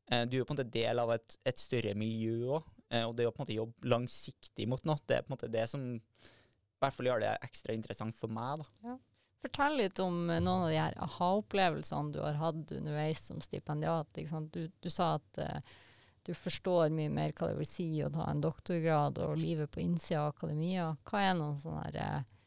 eh, 0.10 0.26
Du 0.26 0.39
er 0.39 0.46
på 0.48 0.56
en 0.56 0.58
måte 0.58 0.74
del 0.74 1.04
av 1.04 1.13
et, 1.13 1.38
et 1.46 1.62
større 1.62 1.94
miljø 2.00 2.56
òg, 2.58 2.74
eh, 2.89 3.06
og 3.06 3.13
det 3.20 3.28
å 3.28 3.34
på 3.36 3.41
en 3.41 3.46
måte 3.46 3.60
jobbe 3.60 3.94
langsiktig 3.94 4.70
mot 4.72 4.82
noe, 4.88 5.02
det 5.06 5.20
er 5.20 5.28
på 5.28 5.34
en 5.34 5.38
måte 5.38 5.52
det 5.52 5.67
som 5.70 5.86
i 6.82 6.86
hvert 6.88 6.98
fall 6.98 7.10
gjør 7.12 7.24
det 7.24 7.32
ekstra 7.46 7.78
interessant 7.78 8.17
for 8.17 8.34
meg. 8.34 8.63
da. 8.63 8.89
Ja. 8.89 8.98
Fortell 9.41 9.78
litt 9.80 10.00
om 10.02 10.30
eh, 10.30 10.41
noen 10.41 10.67
av 10.67 10.70
de 10.70 10.82
her 10.82 10.98
aha-opplevelsene 11.02 12.13
du 12.13 12.20
har 12.22 12.38
hatt 12.38 12.74
underveis 12.78 13.24
som 13.30 13.41
stipendiat. 13.41 14.20
Du, 14.54 14.67
du 14.70 14.89
sa 14.94 15.15
at 15.17 15.41
uh, 15.41 15.80
du 16.28 16.34
forstår 16.38 16.91
mye 16.94 17.10
mer 17.10 17.34
hva 17.34 17.50
det 17.50 17.58
vil 17.58 17.70
si 17.70 17.88
å 18.06 18.12
ta 18.13 18.28
en 18.30 18.44
doktorgrad 18.44 19.17
og 19.26 19.39
livet 19.39 19.72
på 19.74 19.82
innsida 19.82 20.28
av 20.28 20.36
akademia. 20.36 20.91
Hva 21.10 21.24
er 21.26 21.34
noen 21.39 21.58
sånne 21.62 21.88
her, 21.88 21.98
eh, 22.04 22.38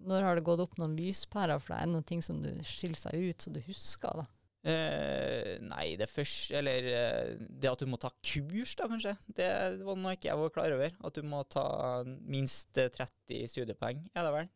Når 0.00 0.22
har 0.24 0.34
det 0.34 0.46
gått 0.48 0.62
opp 0.64 0.78
noen 0.80 0.96
lyspærer 0.96 1.60
for 1.60 1.74
deg? 1.74 1.82
Er 1.82 1.86
det 1.86 1.92
noen 1.92 2.08
ting 2.08 2.22
som 2.24 2.42
du 2.42 2.50
skiller 2.64 2.96
seg 2.96 3.20
ut, 3.20 3.42
så 3.42 3.52
du 3.52 3.60
husker? 3.66 4.22
da? 4.22 4.26
Eh, 4.60 5.54
nei, 5.64 5.94
det 5.96 6.10
første 6.10 6.58
Eller 6.58 6.84
eh, 6.92 7.28
det 7.40 7.70
at 7.70 7.80
du 7.80 7.88
må 7.88 7.96
ta 8.00 8.10
kurs, 8.12 8.74
da, 8.76 8.88
kanskje. 8.92 9.14
Det 9.24 9.48
var 9.86 9.96
noe 9.96 10.16
ikke 10.16 10.28
jeg 10.28 10.40
var 10.42 10.54
klar 10.54 10.76
over. 10.76 10.96
At 11.00 11.16
du 11.16 11.24
må 11.24 11.42
ta 11.48 11.66
minst 12.04 12.76
eh, 12.80 12.92
30 12.92 13.48
studiepoeng, 13.54 14.04
er 14.12 14.26
det 14.26 14.34
vel? 14.36 14.50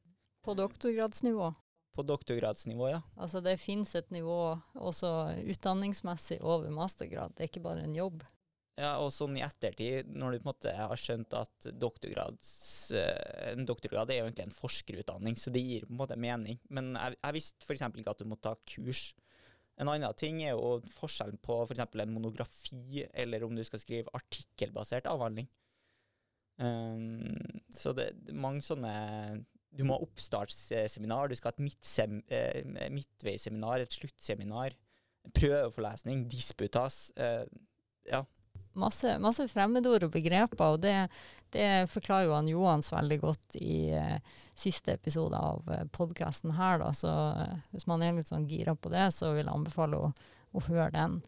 På 0.45 0.57
doktorgradsnivå? 0.59 1.55
På 1.95 2.05
doktorgradsnivå, 2.05 2.89
ja. 2.91 3.01
Altså 3.17 3.41
det 3.41 3.57
finnes 3.63 3.95
et 3.97 4.11
nivå 4.13 4.59
også 4.75 5.11
utdanningsmessig 5.47 6.41
over 6.43 6.73
mastergrad, 6.75 7.37
det 7.37 7.47
er 7.47 7.53
ikke 7.53 7.65
bare 7.65 7.87
en 7.87 7.97
jobb. 7.97 8.25
Ja, 8.75 8.97
og 8.99 9.13
sånn 9.15 9.37
i 9.39 9.43
ettertid, 9.47 10.09
når 10.11 10.35
du 10.35 10.41
på 10.41 10.49
en 10.49 10.51
måte 10.51 10.73
har 10.75 10.99
skjønt 10.99 11.35
at 11.39 11.69
doktorgrads, 11.79 12.51
eh, 12.99 13.53
en 13.53 13.67
doktorgrad 13.69 14.11
er 14.11 14.19
jo 14.19 14.25
egentlig 14.27 14.49
en 14.49 14.57
forskerutdanning, 14.57 15.39
så 15.39 15.53
det 15.55 15.63
gir 15.63 15.87
på 15.87 15.95
en 15.95 16.01
måte 16.01 16.19
mening. 16.19 16.59
Men 16.75 16.91
jeg, 16.99 17.21
jeg 17.21 17.37
visste 17.39 17.69
f.eks. 17.69 17.87
ikke 17.87 18.17
at 18.17 18.25
du 18.25 18.27
må 18.27 18.41
ta 18.43 18.57
kurs. 18.75 19.13
En 19.81 19.91
annen 19.91 20.15
ting 20.19 20.41
er 20.45 20.55
jo 20.55 20.79
forskjellen 20.95 21.41
på 21.43 21.57
f.eks. 21.65 21.83
en 21.83 22.15
monografi, 22.15 23.03
eller 23.13 23.45
om 23.47 23.57
du 23.57 23.65
skal 23.67 23.83
skrive 23.83 24.13
artikkelbasert 24.15 25.09
avhandling. 25.11 25.49
Um, 26.59 27.35
så 27.75 27.91
det 27.99 28.05
er 28.13 28.37
mange 28.39 28.63
sånne 28.63 28.91
Du 29.75 29.81
må 29.83 29.97
ha 29.97 30.05
oppstartsseminar, 30.05 31.27
du 31.27 31.35
skal 31.35 31.51
ha 31.51 31.57
et 31.59 32.13
eh, 32.31 32.91
midtveisseminar, 32.95 33.83
et 33.83 33.97
sluttseminar, 33.97 34.77
prøveforlesning, 35.35 36.29
disputas. 36.31 37.09
Uh, 37.19 37.43
ja. 38.07 38.23
Masse, 38.81 39.17
masse 39.23 39.47
fremmedord 39.51 40.09
og 40.09 40.15
begreper, 40.17 40.75
og 40.75 40.81
det, 40.83 40.97
det 41.55 41.87
forklarer 41.93 42.27
jo 42.27 42.35
han 42.35 42.51
Johans 42.51 42.91
veldig 42.93 43.19
godt 43.23 43.59
i 43.61 43.79
eh, 43.95 44.19
siste 44.59 44.97
episode 44.99 45.39
av 45.39 45.71
eh, 45.71 45.87
podkasten 45.95 46.57
her, 46.59 46.81
da. 46.83 46.91
Så 46.97 47.13
eh, 47.13 47.57
hvis 47.71 47.87
man 47.91 48.03
er 48.03 48.17
litt 48.17 48.33
sånn 48.33 48.49
gira 48.51 48.75
på 48.75 48.91
det, 48.93 49.07
så 49.15 49.33
vil 49.37 49.45
jeg 49.45 49.55
anbefale 49.55 50.01
å, 50.01 50.13
å 50.55 50.65
høre 50.67 50.91
den. 50.97 51.21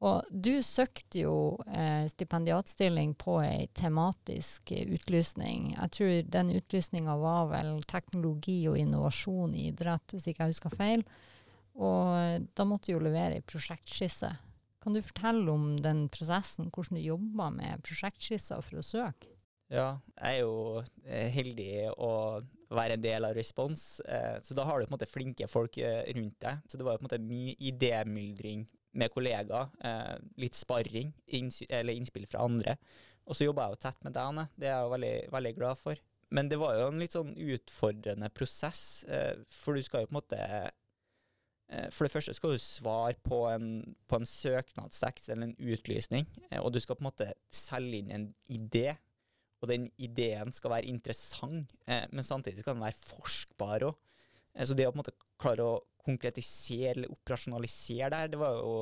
Og 0.00 0.24
du 0.32 0.62
søkte 0.64 1.26
jo 1.26 1.34
eh, 1.68 2.06
stipendiatstilling 2.08 3.12
på 3.20 3.36
ei 3.44 3.66
tematisk 3.76 4.72
eh, 4.72 4.88
utlysning. 4.96 5.74
Jeg 5.74 5.92
tror 5.96 6.30
den 6.36 6.52
utlysninga 6.56 7.16
var 7.20 7.50
vel 7.50 7.82
teknologi 7.88 8.62
og 8.70 8.78
innovasjon 8.80 9.52
i 9.52 9.66
idrett, 9.68 10.14
hvis 10.14 10.30
ikke 10.30 10.46
jeg 10.46 10.54
husker 10.54 10.76
feil. 10.78 11.04
Og 11.76 12.14
eh, 12.16 12.38
da 12.56 12.64
måtte 12.64 12.88
du 12.88 12.96
jo 12.96 13.02
levere 13.04 13.36
ei 13.36 13.44
prosjektskisse. 13.44 14.32
Kan 14.80 14.96
du 14.96 15.02
fortelle 15.04 15.52
om 15.52 15.74
den 15.84 16.06
prosessen, 16.12 16.70
hvordan 16.72 16.96
du 16.96 17.04
jobba 17.04 17.50
med 17.52 17.82
prosjektskisser 17.84 18.62
for 18.64 18.80
å 18.80 18.86
søke? 18.86 19.34
Ja, 19.70 20.00
jeg 20.18 20.40
er 20.40 20.40
jo 20.40 20.80
eh, 21.04 21.28
heldig 21.30 21.92
å 22.02 22.40
være 22.74 22.96
en 22.96 23.04
del 23.04 23.26
av 23.28 23.36
Respons, 23.36 24.00
eh, 24.02 24.40
så 24.42 24.56
da 24.58 24.64
har 24.66 24.80
du 24.80 24.86
på 24.86 24.90
en 24.90 24.96
måte 24.96 25.06
flinke 25.06 25.46
folk 25.50 25.78
eh, 25.78 26.02
rundt 26.16 26.40
deg. 26.42 26.64
Så 26.66 26.80
det 26.80 26.86
var 26.86 26.98
på 26.98 27.04
en 27.04 27.06
måte 27.06 27.20
mye 27.22 27.54
idémyldring 27.70 28.64
med 28.98 29.12
kollegaer, 29.14 29.68
litt 30.42 30.56
sparring, 30.58 31.12
eller 31.30 31.94
innspill 31.94 32.24
fra 32.26 32.40
andre. 32.42 32.72
Og 33.30 33.36
så 33.38 33.46
jobba 33.46 33.68
jeg 33.68 33.76
jo 33.76 33.80
tett 33.84 34.00
med 34.02 34.16
deg, 34.16 34.40
Det 34.58 34.66
er 34.66 34.80
jeg 34.80 34.90
veldig, 34.90 35.12
veldig 35.30 35.52
glad 35.60 35.78
for. 35.78 36.00
Men 36.34 36.50
det 36.50 36.58
var 36.58 36.74
jo 36.74 36.88
en 36.88 36.98
litt 36.98 37.14
sånn 37.14 37.30
utfordrende 37.38 38.32
prosess, 38.34 39.04
for 39.54 39.78
du 39.78 39.86
skal 39.86 40.02
jo 40.02 40.10
på 40.10 40.16
en 40.16 40.18
måte 40.18 40.40
For 41.94 42.06
det 42.06 42.12
første 42.12 42.34
skal 42.34 42.56
du 42.56 42.62
svare 42.62 43.14
på 43.22 43.44
en, 43.50 43.94
på 44.10 44.18
en 44.18 44.26
søknadstekst 44.26 45.30
eller 45.30 45.50
en 45.50 45.70
utlysning, 45.72 46.26
eh, 46.50 46.58
og 46.58 46.72
du 46.74 46.80
skal 46.82 46.98
på 46.98 47.04
en 47.04 47.10
måte 47.10 47.30
selge 47.54 48.00
inn 48.00 48.12
en 48.14 48.26
idé. 48.50 48.96
Og 49.60 49.68
den 49.68 49.90
ideen 50.00 50.54
skal 50.56 50.72
være 50.72 50.88
interessant, 50.88 51.74
eh, 51.86 52.06
men 52.10 52.26
samtidig 52.26 52.64
skal 52.64 52.74
den 52.74 52.86
være 52.86 53.02
forskbar 53.04 53.86
òg. 53.90 53.98
Så 54.66 54.74
det 54.74 54.88
å 54.88 54.90
på 54.90 54.98
en 54.98 55.02
måte 55.04 55.18
klare 55.40 55.66
å 55.66 55.82
konkretisere 56.02 56.96
eller 56.96 57.12
operasjonalisere 57.12 58.08
det 58.10 58.22
her, 58.22 58.30
det 58.32 58.40
var 58.40 58.56
jo 58.56 58.72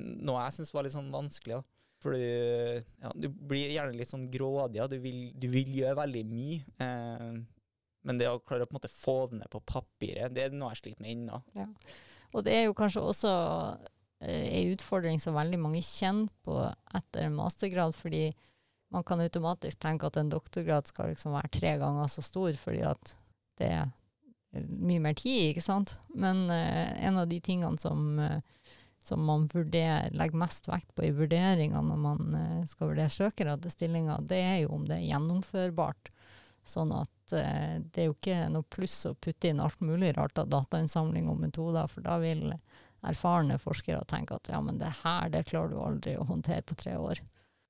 noe 0.00 0.46
jeg 0.46 0.56
syns 0.56 0.72
var 0.74 0.86
litt 0.86 0.96
sånn 0.96 1.12
vanskelig. 1.14 1.60
da. 1.60 1.80
For 2.00 2.16
du, 2.16 2.82
ja, 3.04 3.12
du 3.12 3.28
blir 3.28 3.74
gjerne 3.74 3.96
litt 3.98 4.08
sånn 4.08 4.26
grådig, 4.32 4.80
og 4.80 4.90
du 4.90 4.98
du 5.36 5.48
vil 5.52 5.72
gjøre 5.82 5.98
veldig 6.00 6.22
mye. 6.30 6.60
Eh, 8.00 8.06
men 8.06 8.20
det 8.20 8.28
å 8.30 8.40
klare 8.40 8.64
å 8.64 8.70
på 8.70 8.76
en 8.76 8.80
måte 8.80 8.92
få 8.92 9.16
det 9.30 9.40
ned 9.42 9.50
på 9.52 9.62
papiret, 9.68 10.34
det 10.34 10.46
er 10.46 10.54
noe 10.56 10.72
jeg 10.74 10.82
sliter 10.82 11.04
med 11.04 11.12
ennå. 11.14 11.40
Ja. 11.58 11.66
Og 12.32 12.44
det 12.46 12.54
er 12.56 12.68
jo 12.68 12.76
kanskje 12.78 13.02
også 13.02 13.30
en 13.30 13.88
ei 14.28 14.66
utfordring 14.74 15.20
som 15.20 15.36
veldig 15.36 15.58
mange 15.60 15.80
kjenner 15.84 16.28
på 16.44 16.58
etter 16.96 17.26
en 17.26 17.38
mastergrad, 17.38 17.96
fordi 17.96 18.28
man 18.92 19.04
kan 19.06 19.22
automatisk 19.22 19.80
tenke 19.80 20.08
at 20.08 20.18
en 20.20 20.32
doktorgrad 20.32 20.88
skal 20.90 21.12
liksom 21.12 21.32
være 21.36 21.52
tre 21.54 21.76
ganger 21.80 22.10
så 22.10 22.24
stor, 22.26 22.52
fordi 22.58 22.82
at 22.90 23.14
det 23.60 23.70
er 23.70 23.90
mye 24.66 25.02
mer 25.02 25.14
tid, 25.18 25.52
ikke 25.52 25.64
sant. 25.64 25.94
Men 26.10 26.48
uh, 26.50 26.90
en 26.98 27.20
av 27.22 27.28
de 27.30 27.38
tingene 27.44 27.78
som, 27.78 28.18
uh, 28.18 28.40
som 29.06 29.22
man 29.24 29.46
vurderer, 29.52 30.10
legger 30.16 30.42
mest 30.42 30.66
vekt 30.68 30.90
på 30.96 31.06
i 31.06 31.12
vurderinga 31.14 31.82
når 31.86 32.02
man 32.02 32.34
uh, 32.34 32.66
skal 32.70 32.90
vurdere 32.90 33.14
søkere 33.14 33.54
til 33.62 33.76
stillinga, 33.76 34.18
det 34.26 34.42
er 34.42 34.58
jo 34.64 34.74
om 34.74 34.88
det 34.88 34.98
er 34.98 35.06
gjennomførbart. 35.12 36.10
Sånn 36.66 36.92
at 36.98 37.14
eh, 37.36 37.80
det 37.80 38.02
er 38.02 38.08
jo 38.10 38.16
ikke 38.16 38.38
noe 38.52 38.66
pluss 38.66 39.02
å 39.08 39.14
putte 39.14 39.50
inn 39.50 39.62
alt 39.62 39.80
mulig 39.84 40.12
rart 40.16 40.38
av 40.40 40.50
datainnsamling 40.52 41.28
og 41.30 41.40
metoder, 41.42 41.90
for 41.90 42.06
da 42.06 42.18
vil 42.22 42.48
erfarne 43.06 43.56
forskere 43.60 44.04
tenke 44.08 44.36
at 44.36 44.50
ja, 44.52 44.60
men 44.64 44.80
det 44.80 44.90
her, 45.02 45.30
det 45.32 45.46
klarer 45.48 45.72
du 45.72 45.80
aldri 45.82 46.16
å 46.20 46.26
håndtere 46.28 46.66
på 46.66 46.76
tre 46.78 46.96
år. 47.00 47.22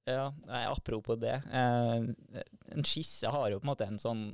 Ja, 0.09 0.33
apropos 0.67 1.21
det. 1.21 1.37
Eh, 1.53 2.45
en 2.75 2.87
skisse 2.87 3.31
har 3.31 3.51
jo 3.51 3.61
på 3.61 3.67
en 3.67 3.71
måte 3.71 3.87
en 3.87 4.01
sånn 4.01 4.25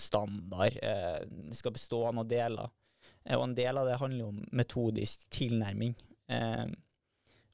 standard. 0.00 0.78
Eh, 0.82 1.18
det 1.50 1.58
skal 1.58 1.74
bestå 1.74 2.04
av 2.08 2.16
noen 2.16 2.30
deler. 2.30 2.70
Eh, 3.24 3.36
og 3.36 3.48
en 3.48 3.58
del 3.58 3.80
av 3.80 3.90
det 3.90 3.98
handler 4.00 4.24
jo 4.24 4.30
om 4.30 4.40
metodisk 4.56 5.26
tilnærming. 5.34 5.96
Eh, 6.32 6.64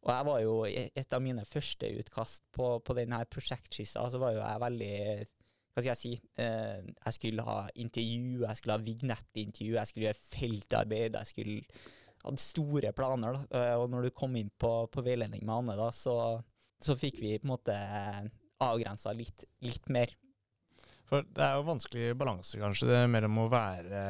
og 0.05 0.13
jeg 0.15 0.27
var 0.29 0.43
jo 0.45 0.53
et 0.69 1.17
av 1.17 1.25
mine 1.25 1.43
første 1.45 1.89
utkast 2.01 2.45
på, 2.55 2.77
på 2.85 2.95
denne 2.97 3.19
prosjektskissa, 3.29 4.07
så 4.09 4.21
var 4.23 4.37
jo 4.37 4.45
jeg 4.45 4.63
veldig 4.63 4.95
Hva 5.79 5.85
skal 5.85 5.93
jeg 5.93 6.01
si? 6.01 6.13
Eh, 6.43 6.83
jeg 6.83 7.15
skulle 7.15 7.47
ha 7.47 7.61
intervju, 7.79 8.43
jeg 8.43 8.59
skulle 8.59 8.75
ha 8.75 8.83
vignettintervju, 8.83 9.79
jeg 9.79 9.91
skulle 9.91 10.09
gjøre 10.09 10.27
feltarbeid, 10.35 11.19
jeg 11.21 11.31
skulle 11.31 11.87
hadde 12.25 12.43
store 12.43 12.91
planer. 12.99 13.39
da. 13.39 13.61
Eh, 13.61 13.75
og 13.79 13.87
når 13.93 14.09
du 14.09 14.15
kom 14.19 14.35
inn 14.37 14.51
på, 14.59 14.73
på 14.91 15.05
veiledning 15.07 15.45
med 15.47 15.55
Anne, 15.55 15.77
da, 15.79 15.93
så 15.95 16.17
så 16.81 16.97
fikk 16.99 17.23
vi 17.23 17.39
på 17.39 17.47
en 17.47 17.55
måte 17.55 17.77
avgrensa 18.63 19.15
litt, 19.17 19.45
litt, 19.67 19.89
mer. 19.95 20.13
For 21.09 21.25
det 21.25 21.43
er 21.45 21.57
jo 21.57 21.67
vanskelig 21.67 22.13
balanse, 22.19 22.61
kanskje, 22.61 22.91
det 22.91 23.01
mellom 23.11 23.45
å 23.45 23.49
være 23.53 24.03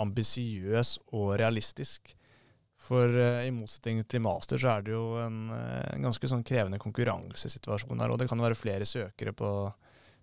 ambisiøs 0.00 0.98
og 1.14 1.34
realistisk. 1.40 2.14
For 2.84 3.08
uh, 3.08 3.40
i 3.46 3.52
motsetning 3.54 4.02
til 4.10 4.20
master, 4.24 4.60
så 4.60 4.74
er 4.74 4.84
det 4.84 4.92
jo 4.92 5.14
en, 5.22 5.46
en 5.54 6.04
ganske 6.04 6.28
sånn 6.28 6.44
krevende 6.44 6.80
konkurransesituasjon 6.82 8.02
her. 8.02 8.12
Og 8.12 8.20
det 8.20 8.28
kan 8.28 8.42
være 8.42 8.58
flere 8.58 8.88
søkere 8.88 9.32
på, 9.36 9.52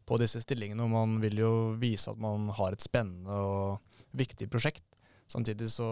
på 0.08 0.18
disse 0.22 0.42
stillingene, 0.44 0.84
og 0.86 0.94
man 0.94 1.20
vil 1.24 1.42
jo 1.44 1.54
vise 1.82 2.12
at 2.12 2.20
man 2.22 2.50
har 2.58 2.76
et 2.76 2.84
spennende 2.84 3.36
og 3.36 4.00
viktig 4.18 4.50
prosjekt. 4.52 4.86
Samtidig 5.32 5.70
så, 5.72 5.88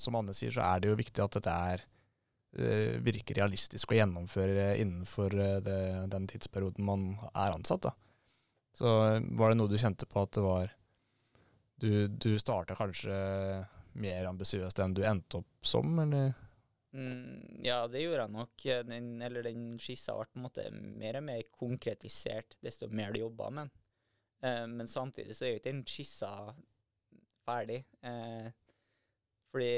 som 0.00 0.16
Anne 0.16 0.34
sier, 0.36 0.52
så 0.54 0.64
er 0.64 0.80
det 0.80 0.92
jo 0.92 1.00
viktig 1.00 1.20
at 1.24 1.36
dette 1.36 1.56
er 1.72 1.82
uh, 1.84 3.00
virker 3.04 3.36
realistisk 3.42 3.92
å 3.92 3.98
gjennomføre 3.98 4.70
innenfor 4.80 5.34
uh, 5.36 5.58
det, 5.64 5.80
den 6.14 6.28
tidsperioden 6.30 6.86
man 6.86 7.10
er 7.32 7.52
ansatt. 7.52 7.90
Da. 7.90 7.92
Så 8.78 8.94
var 9.36 9.52
det 9.52 9.58
noe 9.60 9.68
du 9.68 9.76
kjente 9.76 10.08
på 10.08 10.24
at 10.24 10.32
det 10.38 10.46
var 10.46 10.72
Du, 11.82 12.06
du 12.06 12.38
starta 12.38 12.76
kanskje 12.78 13.12
mer 13.98 14.26
ambisiøst 14.28 14.78
enn 14.80 14.94
du 14.94 15.02
endte 15.04 15.40
opp 15.40 15.66
som, 15.66 15.98
eller? 15.98 16.30
Mm, 16.92 17.62
ja, 17.64 17.86
det 17.88 18.02
gjorde 18.02 18.26
jeg 18.26 18.34
nok. 18.36 18.64
Den, 18.88 19.12
eller 19.24 19.46
den 19.46 19.70
skissa 19.80 20.16
ble 20.18 20.28
på 20.28 20.40
en 20.40 20.46
måte 20.46 20.66
mer 20.72 21.20
og 21.20 21.26
mer 21.28 21.46
konkretisert 21.56 22.58
desto 22.64 22.90
mer 22.92 23.14
du 23.14 23.22
jobba 23.22 23.48
med 23.50 23.64
den. 23.70 23.78
Eh, 24.42 24.66
men 24.68 24.90
samtidig 24.90 25.36
så 25.36 25.46
er 25.46 25.54
jo 25.54 25.62
ikke 25.62 25.70
den 25.70 25.86
skissa 25.88 26.32
ferdig. 27.46 27.80
Eh, 28.04 28.50
fordi 29.52 29.72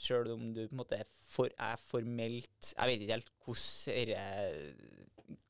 sjøl 0.00 0.30
om 0.32 0.46
du 0.56 0.62
på 0.64 0.72
en 0.72 0.80
måte 0.80 0.98
er, 1.02 1.08
for, 1.28 1.50
er, 1.60 1.76
formelt 1.76 2.70
Jeg 2.70 2.88
vet 2.88 3.02
ikke 3.04 3.18
helt 3.18 3.32
hvordan 3.44 5.02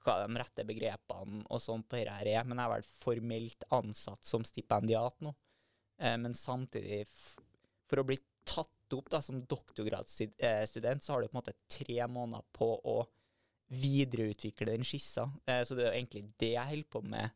hva 0.05 0.17
de 0.21 0.39
rette 0.39 0.65
begrepene 0.69 1.43
og 1.49 1.63
sånn 1.63 1.83
på 1.87 1.99
dette 1.99 2.29
er, 2.29 2.45
men 2.47 2.59
jeg 2.61 2.67
er 2.67 2.73
vel 2.75 2.87
formelt 2.89 3.67
ansatt 3.75 4.27
som 4.27 4.45
stipendiat 4.47 5.23
nå. 5.25 5.33
eh, 5.99 6.17
men 6.21 6.35
samtidig, 6.39 7.05
for 7.89 8.03
å 8.03 8.07
bli 8.07 8.19
tatt 8.45 8.84
opp 8.97 9.11
da, 9.13 9.21
som 9.23 9.43
doktorgradsstudent, 9.51 11.03
så 11.03 11.13
har 11.13 11.23
du 11.23 11.29
på 11.29 11.37
en 11.37 11.41
måte 11.41 11.57
tre 11.71 12.07
måneder 12.07 12.45
på 12.57 12.71
å 12.79 12.99
videreutvikle 13.75 14.69
den 14.73 14.85
skissa. 14.87 15.29
Eh, 15.47 15.63
så 15.65 15.77
det 15.77 15.87
er 15.87 15.91
jo 15.91 15.99
egentlig 15.99 16.25
det 16.41 16.53
jeg 16.55 16.71
holder 16.71 16.93
på 16.93 17.03
med 17.09 17.29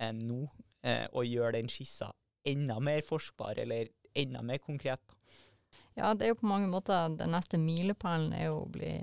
eh, 0.00 0.14
nå, 0.14 0.40
eh, 0.84 1.06
å 1.12 1.24
gjøre 1.24 1.56
den 1.58 1.70
skissa 1.72 2.12
enda 2.44 2.78
mer 2.84 3.04
forskbar, 3.06 3.58
eller 3.62 3.88
enda 4.14 4.42
mer 4.44 4.60
konkret. 4.62 5.14
Ja, 5.96 6.12
det 6.14 6.26
er 6.26 6.34
jo 6.34 6.40
på 6.42 6.50
mange 6.50 6.68
måter 6.70 7.14
den 7.16 7.32
neste 7.32 7.58
milepælen 7.58 8.34
er 8.36 8.50
jo 8.50 8.64
å 8.64 8.70
bli 8.70 8.98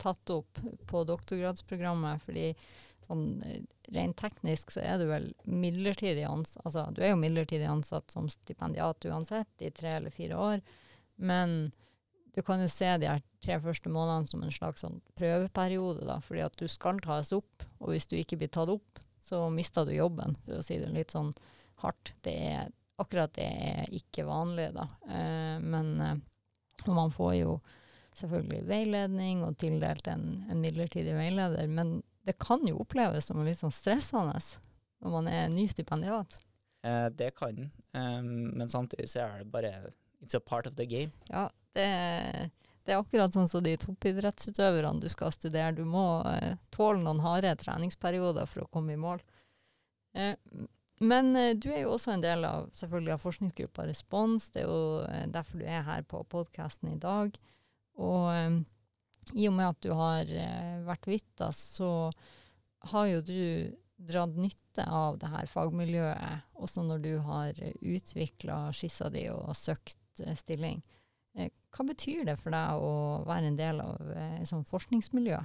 tatt 0.00 0.30
opp 0.32 0.60
på 0.88 1.02
doktorgradsprogrammet, 1.08 2.24
fordi 2.24 2.46
sånn 3.04 3.40
rent 3.94 4.16
teknisk 4.20 4.72
så 4.74 4.82
er 4.84 5.00
du 5.00 5.06
vel 5.10 5.30
midlertidig 5.44 6.24
ansatt, 6.28 6.62
altså 6.64 6.86
du 6.94 7.00
er 7.02 7.12
jo 7.12 7.20
midlertidig 7.20 7.66
ansatt 7.68 8.12
som 8.12 8.28
stipendiat 8.30 9.08
uansett 9.10 9.64
i 9.64 9.72
tre 9.74 9.96
eller 9.98 10.14
fire 10.14 10.38
år, 10.38 10.62
men 11.20 11.70
du 12.34 12.42
kan 12.46 12.62
jo 12.62 12.68
se 12.70 12.88
de 13.02 13.08
her 13.10 13.22
tre 13.42 13.56
første 13.62 13.90
månedene 13.92 14.30
som 14.30 14.42
en 14.44 14.54
slags 14.54 14.84
sånn 14.84 15.00
prøveperiode, 15.18 16.04
da, 16.06 16.18
fordi 16.24 16.44
at 16.44 16.58
du 16.60 16.66
skal 16.70 17.00
tas 17.04 17.32
opp, 17.36 17.64
og 17.80 17.92
hvis 17.92 18.08
du 18.10 18.16
ikke 18.18 18.38
blir 18.40 18.52
tatt 18.52 18.70
opp, 18.72 19.00
så 19.20 19.42
mister 19.52 19.86
du 19.86 19.94
jobben, 19.94 20.36
for 20.44 20.60
å 20.60 20.64
si 20.64 20.78
det 20.80 20.92
litt 20.94 21.14
sånn 21.14 21.32
hardt. 21.82 22.14
Det 22.24 22.34
er, 22.52 22.70
akkurat 23.00 23.32
det 23.36 23.46
er 23.46 23.94
ikke 23.96 24.26
vanlig, 24.28 24.70
da. 24.76 24.86
Eh, 25.08 25.56
men 25.64 25.92
eh, 26.04 26.18
og 26.86 26.94
man 26.96 27.12
får 27.12 27.34
jo 27.40 27.56
selvfølgelig 28.20 28.62
veiledning 28.68 29.44
og 29.46 29.56
tildelt 29.60 30.08
en, 30.10 30.44
en, 30.48 30.60
midlertidig 30.60 31.14
veileder, 31.16 31.68
men 31.68 31.98
det 32.26 32.36
kan 32.40 32.64
jo 32.68 32.80
oppleves 32.82 33.28
som 33.28 33.40
litt 33.44 33.60
sånn 33.60 33.74
stressende 33.74 34.38
når 35.00 35.14
man 35.14 35.28
er 35.32 35.52
ny 35.52 35.66
stipendiat. 35.70 36.38
Eh, 36.84 37.08
det 37.12 37.32
kan 37.36 37.66
um, 37.92 38.30
men 38.56 38.68
samtidig 38.72 39.08
så 39.12 39.26
er 39.26 39.42
det 39.42 39.52
bare 39.52 39.74
It's 40.20 40.36
a 40.36 40.40
part 40.40 40.66
of 40.66 40.76
the 40.76 40.86
game. 40.86 41.12
Ja, 41.28 41.48
det, 41.74 41.86
det 42.84 42.94
er 42.94 43.00
akkurat 43.00 43.34
sånn 43.34 43.48
som 43.48 43.62
de 43.64 43.76
toppidrettsutøverne 43.80 45.00
du 45.02 45.08
skal 45.12 45.32
studere. 45.34 45.72
Du 45.76 45.84
må 45.88 46.22
eh, 46.28 46.56
tåle 46.74 47.02
noen 47.04 47.22
harde 47.24 47.52
treningsperioder 47.60 48.48
for 48.50 48.64
å 48.64 48.70
komme 48.72 48.96
i 48.96 49.00
mål. 49.00 49.22
Eh, 50.16 50.34
men 51.00 51.36
eh, 51.36 51.54
du 51.56 51.70
er 51.72 51.84
jo 51.84 51.94
også 51.94 52.14
en 52.14 52.24
del 52.24 52.44
av, 52.44 52.68
selvfølgelig 52.76 53.14
av 53.14 53.22
forskningsgruppa 53.24 53.86
Respons. 53.88 54.50
Det 54.52 54.64
er 54.64 54.68
jo 54.68 54.82
eh, 55.06 55.26
derfor 55.32 55.62
du 55.62 55.68
er 55.68 55.86
her 55.86 56.04
på 56.08 56.22
podkasten 56.28 56.92
i 56.92 57.00
dag. 57.00 57.38
Og 58.00 58.26
eh, 58.34 58.58
i 59.36 59.46
og 59.48 59.56
med 59.56 59.70
at 59.70 59.80
du 59.84 59.92
har 59.96 60.28
eh, 60.28 60.80
vært 60.88 61.08
vitne, 61.08 61.52
så 61.56 62.10
har 62.92 63.08
jo 63.08 63.22
du 63.24 63.40
dratt 64.00 64.36
nytte 64.40 64.84
av 64.88 65.18
det 65.20 65.28
her 65.28 65.48
fagmiljøet, 65.48 66.46
også 66.56 66.84
når 66.88 67.02
du 67.04 67.10
har 67.20 67.58
utvikla 67.80 68.70
skissa 68.72 69.10
di 69.12 69.26
og 69.28 69.52
søkt 69.58 69.98
stilling. 70.38 70.82
Hva 71.70 71.86
betyr 71.86 72.24
det 72.26 72.36
for 72.40 72.50
deg 72.54 72.82
å 72.82 72.92
være 73.28 73.52
en 73.52 73.58
del 73.58 73.80
av 73.84 74.08
et 74.18 74.48
sånt 74.50 74.66
forskningsmiljø? 74.68 75.38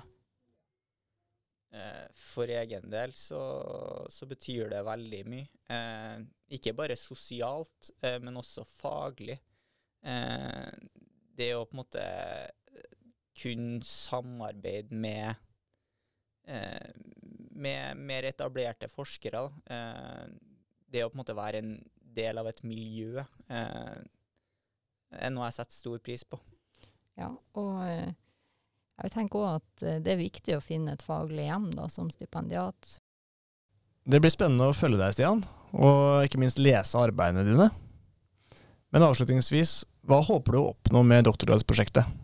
For 2.15 2.51
egen 2.51 2.87
del 2.91 3.13
så, 3.17 3.41
så 4.09 4.27
betyr 4.29 4.69
det 4.71 4.83
veldig 4.87 5.21
mye. 5.27 5.47
Eh, 5.71 6.21
ikke 6.55 6.75
bare 6.77 6.95
sosialt, 6.99 7.89
eh, 8.05 8.17
men 8.23 8.39
også 8.39 8.63
faglig. 8.69 9.37
Eh, 10.05 10.71
det 11.35 11.49
å 11.55 11.65
på 11.65 11.75
en 11.75 11.81
måte 11.81 12.05
kunne 13.35 13.83
samarbeide 13.83 14.95
med, 14.95 15.41
med 17.51 17.99
mer 17.99 18.27
etablerte 18.29 18.87
forskere. 18.87 19.41
det 20.87 21.01
å 21.03 21.09
på 21.09 21.17
en 21.17 21.19
måte 21.19 21.35
være 21.35 21.59
en 21.59 21.73
del 22.15 22.39
av 22.39 22.47
et 22.47 22.61
miljø 22.63 23.25
er 25.19 25.33
noe 25.33 25.47
jeg 25.49 25.57
setter 25.59 25.77
stor 25.77 26.01
pris 26.03 26.25
på. 26.27 26.39
Ja, 27.19 27.31
og 27.55 27.81
jeg 27.85 29.11
tenker 29.13 29.41
òg 29.41 29.61
at 29.61 29.85
det 30.03 30.13
er 30.13 30.19
viktig 30.19 30.57
å 30.57 30.63
finne 30.63 30.95
et 30.95 31.03
faglig 31.05 31.47
hjem 31.47 31.69
da, 31.75 31.87
som 31.91 32.11
stipendiat. 32.11 32.97
Det 34.05 34.19
blir 34.21 34.33
spennende 34.33 34.69
å 34.69 34.75
følge 34.75 34.99
deg, 35.01 35.15
Stian, 35.15 35.41
og 35.73 36.27
ikke 36.27 36.39
minst 36.41 36.59
lese 36.61 36.99
arbeidene 37.01 37.45
dine. 37.47 37.71
Men 38.93 39.07
avslutningsvis, 39.07 39.81
hva 40.05 40.21
håper 40.23 40.53
du 40.53 40.59
å 40.61 40.69
oppnå 40.75 41.01
med 41.07 41.25
doktorgradsprosjektet? 41.27 42.21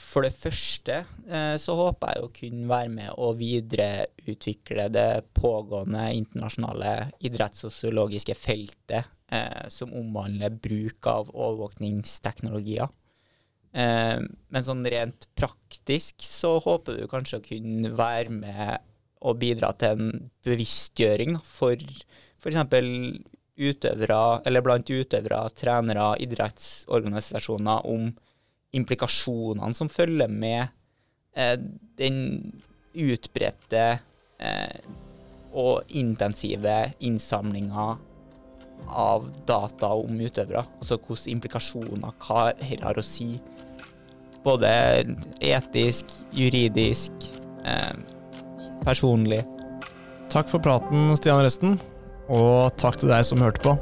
For 0.00 0.24
det 0.24 0.32
første 0.32 1.02
så 1.60 1.74
håper 1.76 2.14
jeg 2.14 2.22
å 2.24 2.30
kunne 2.32 2.68
være 2.70 2.90
med 2.94 3.18
å 3.20 3.32
videreutvikle 3.36 4.86
det 4.94 5.08
pågående 5.36 6.06
internasjonale 6.16 6.94
idrettssosiologiske 7.26 8.36
feltet 8.38 9.10
som 9.72 9.92
omhandler 9.96 10.52
bruk 10.62 11.06
av 11.10 11.30
overvåkningsteknologier. 11.32 12.90
Men 13.74 14.66
sånn 14.66 14.84
rent 14.86 15.24
praktisk 15.34 16.22
så 16.22 16.58
håper 16.62 17.00
du 17.00 17.08
kanskje 17.10 17.40
å 17.40 17.46
kunne 17.46 17.90
være 17.96 18.36
med 18.36 18.84
og 19.24 19.40
bidra 19.40 19.72
til 19.80 19.96
en 19.96 20.28
bevisstgjøring 20.44 21.38
for 21.40 21.80
f.eks. 22.44 22.60
utøvere, 23.54 24.20
eller 24.44 24.64
blant 24.64 24.90
utøvere, 24.90 25.40
trenere, 25.56 26.12
idrettsorganisasjoner 26.24 27.88
om 27.88 28.10
implikasjonene 28.74 29.76
som 29.76 29.90
følger 29.92 30.30
med 30.30 30.66
eh, 31.38 31.56
den 31.98 32.18
utbredte 32.94 33.84
eh, 34.38 34.80
og 35.54 35.94
intensive 35.94 36.76
innsamlinga 37.06 37.94
av 38.88 39.26
data 39.48 39.90
om 39.94 40.20
utøvere. 40.20 40.64
Altså 40.80 40.98
hvilke 40.98 41.32
implikasjoner 41.32 42.14
hva 42.26 42.50
dette 42.58 42.84
har 42.84 43.00
å 43.00 43.06
si. 43.06 43.38
Både 44.44 44.68
etisk, 45.40 46.12
juridisk, 46.36 47.12
eh, 47.64 47.94
personlig. 48.84 49.44
Takk 50.28 50.50
for 50.50 50.60
praten, 50.60 51.16
Stian 51.16 51.42
Resten, 51.44 51.80
og 52.28 52.74
takk 52.76 52.98
til 53.00 53.08
deg 53.12 53.24
som 53.24 53.40
hørte 53.40 53.64
på. 53.64 53.78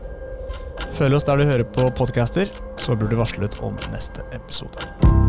Følg 0.92 1.16
oss 1.16 1.24
der 1.24 1.40
du 1.40 1.48
hører 1.48 1.64
på 1.64 1.88
podcaster, 1.96 2.50
så 2.76 2.96
blir 2.98 3.08
du 3.08 3.16
varslet 3.16 3.58
om 3.64 3.78
neste 3.94 4.26
episode. 4.36 5.21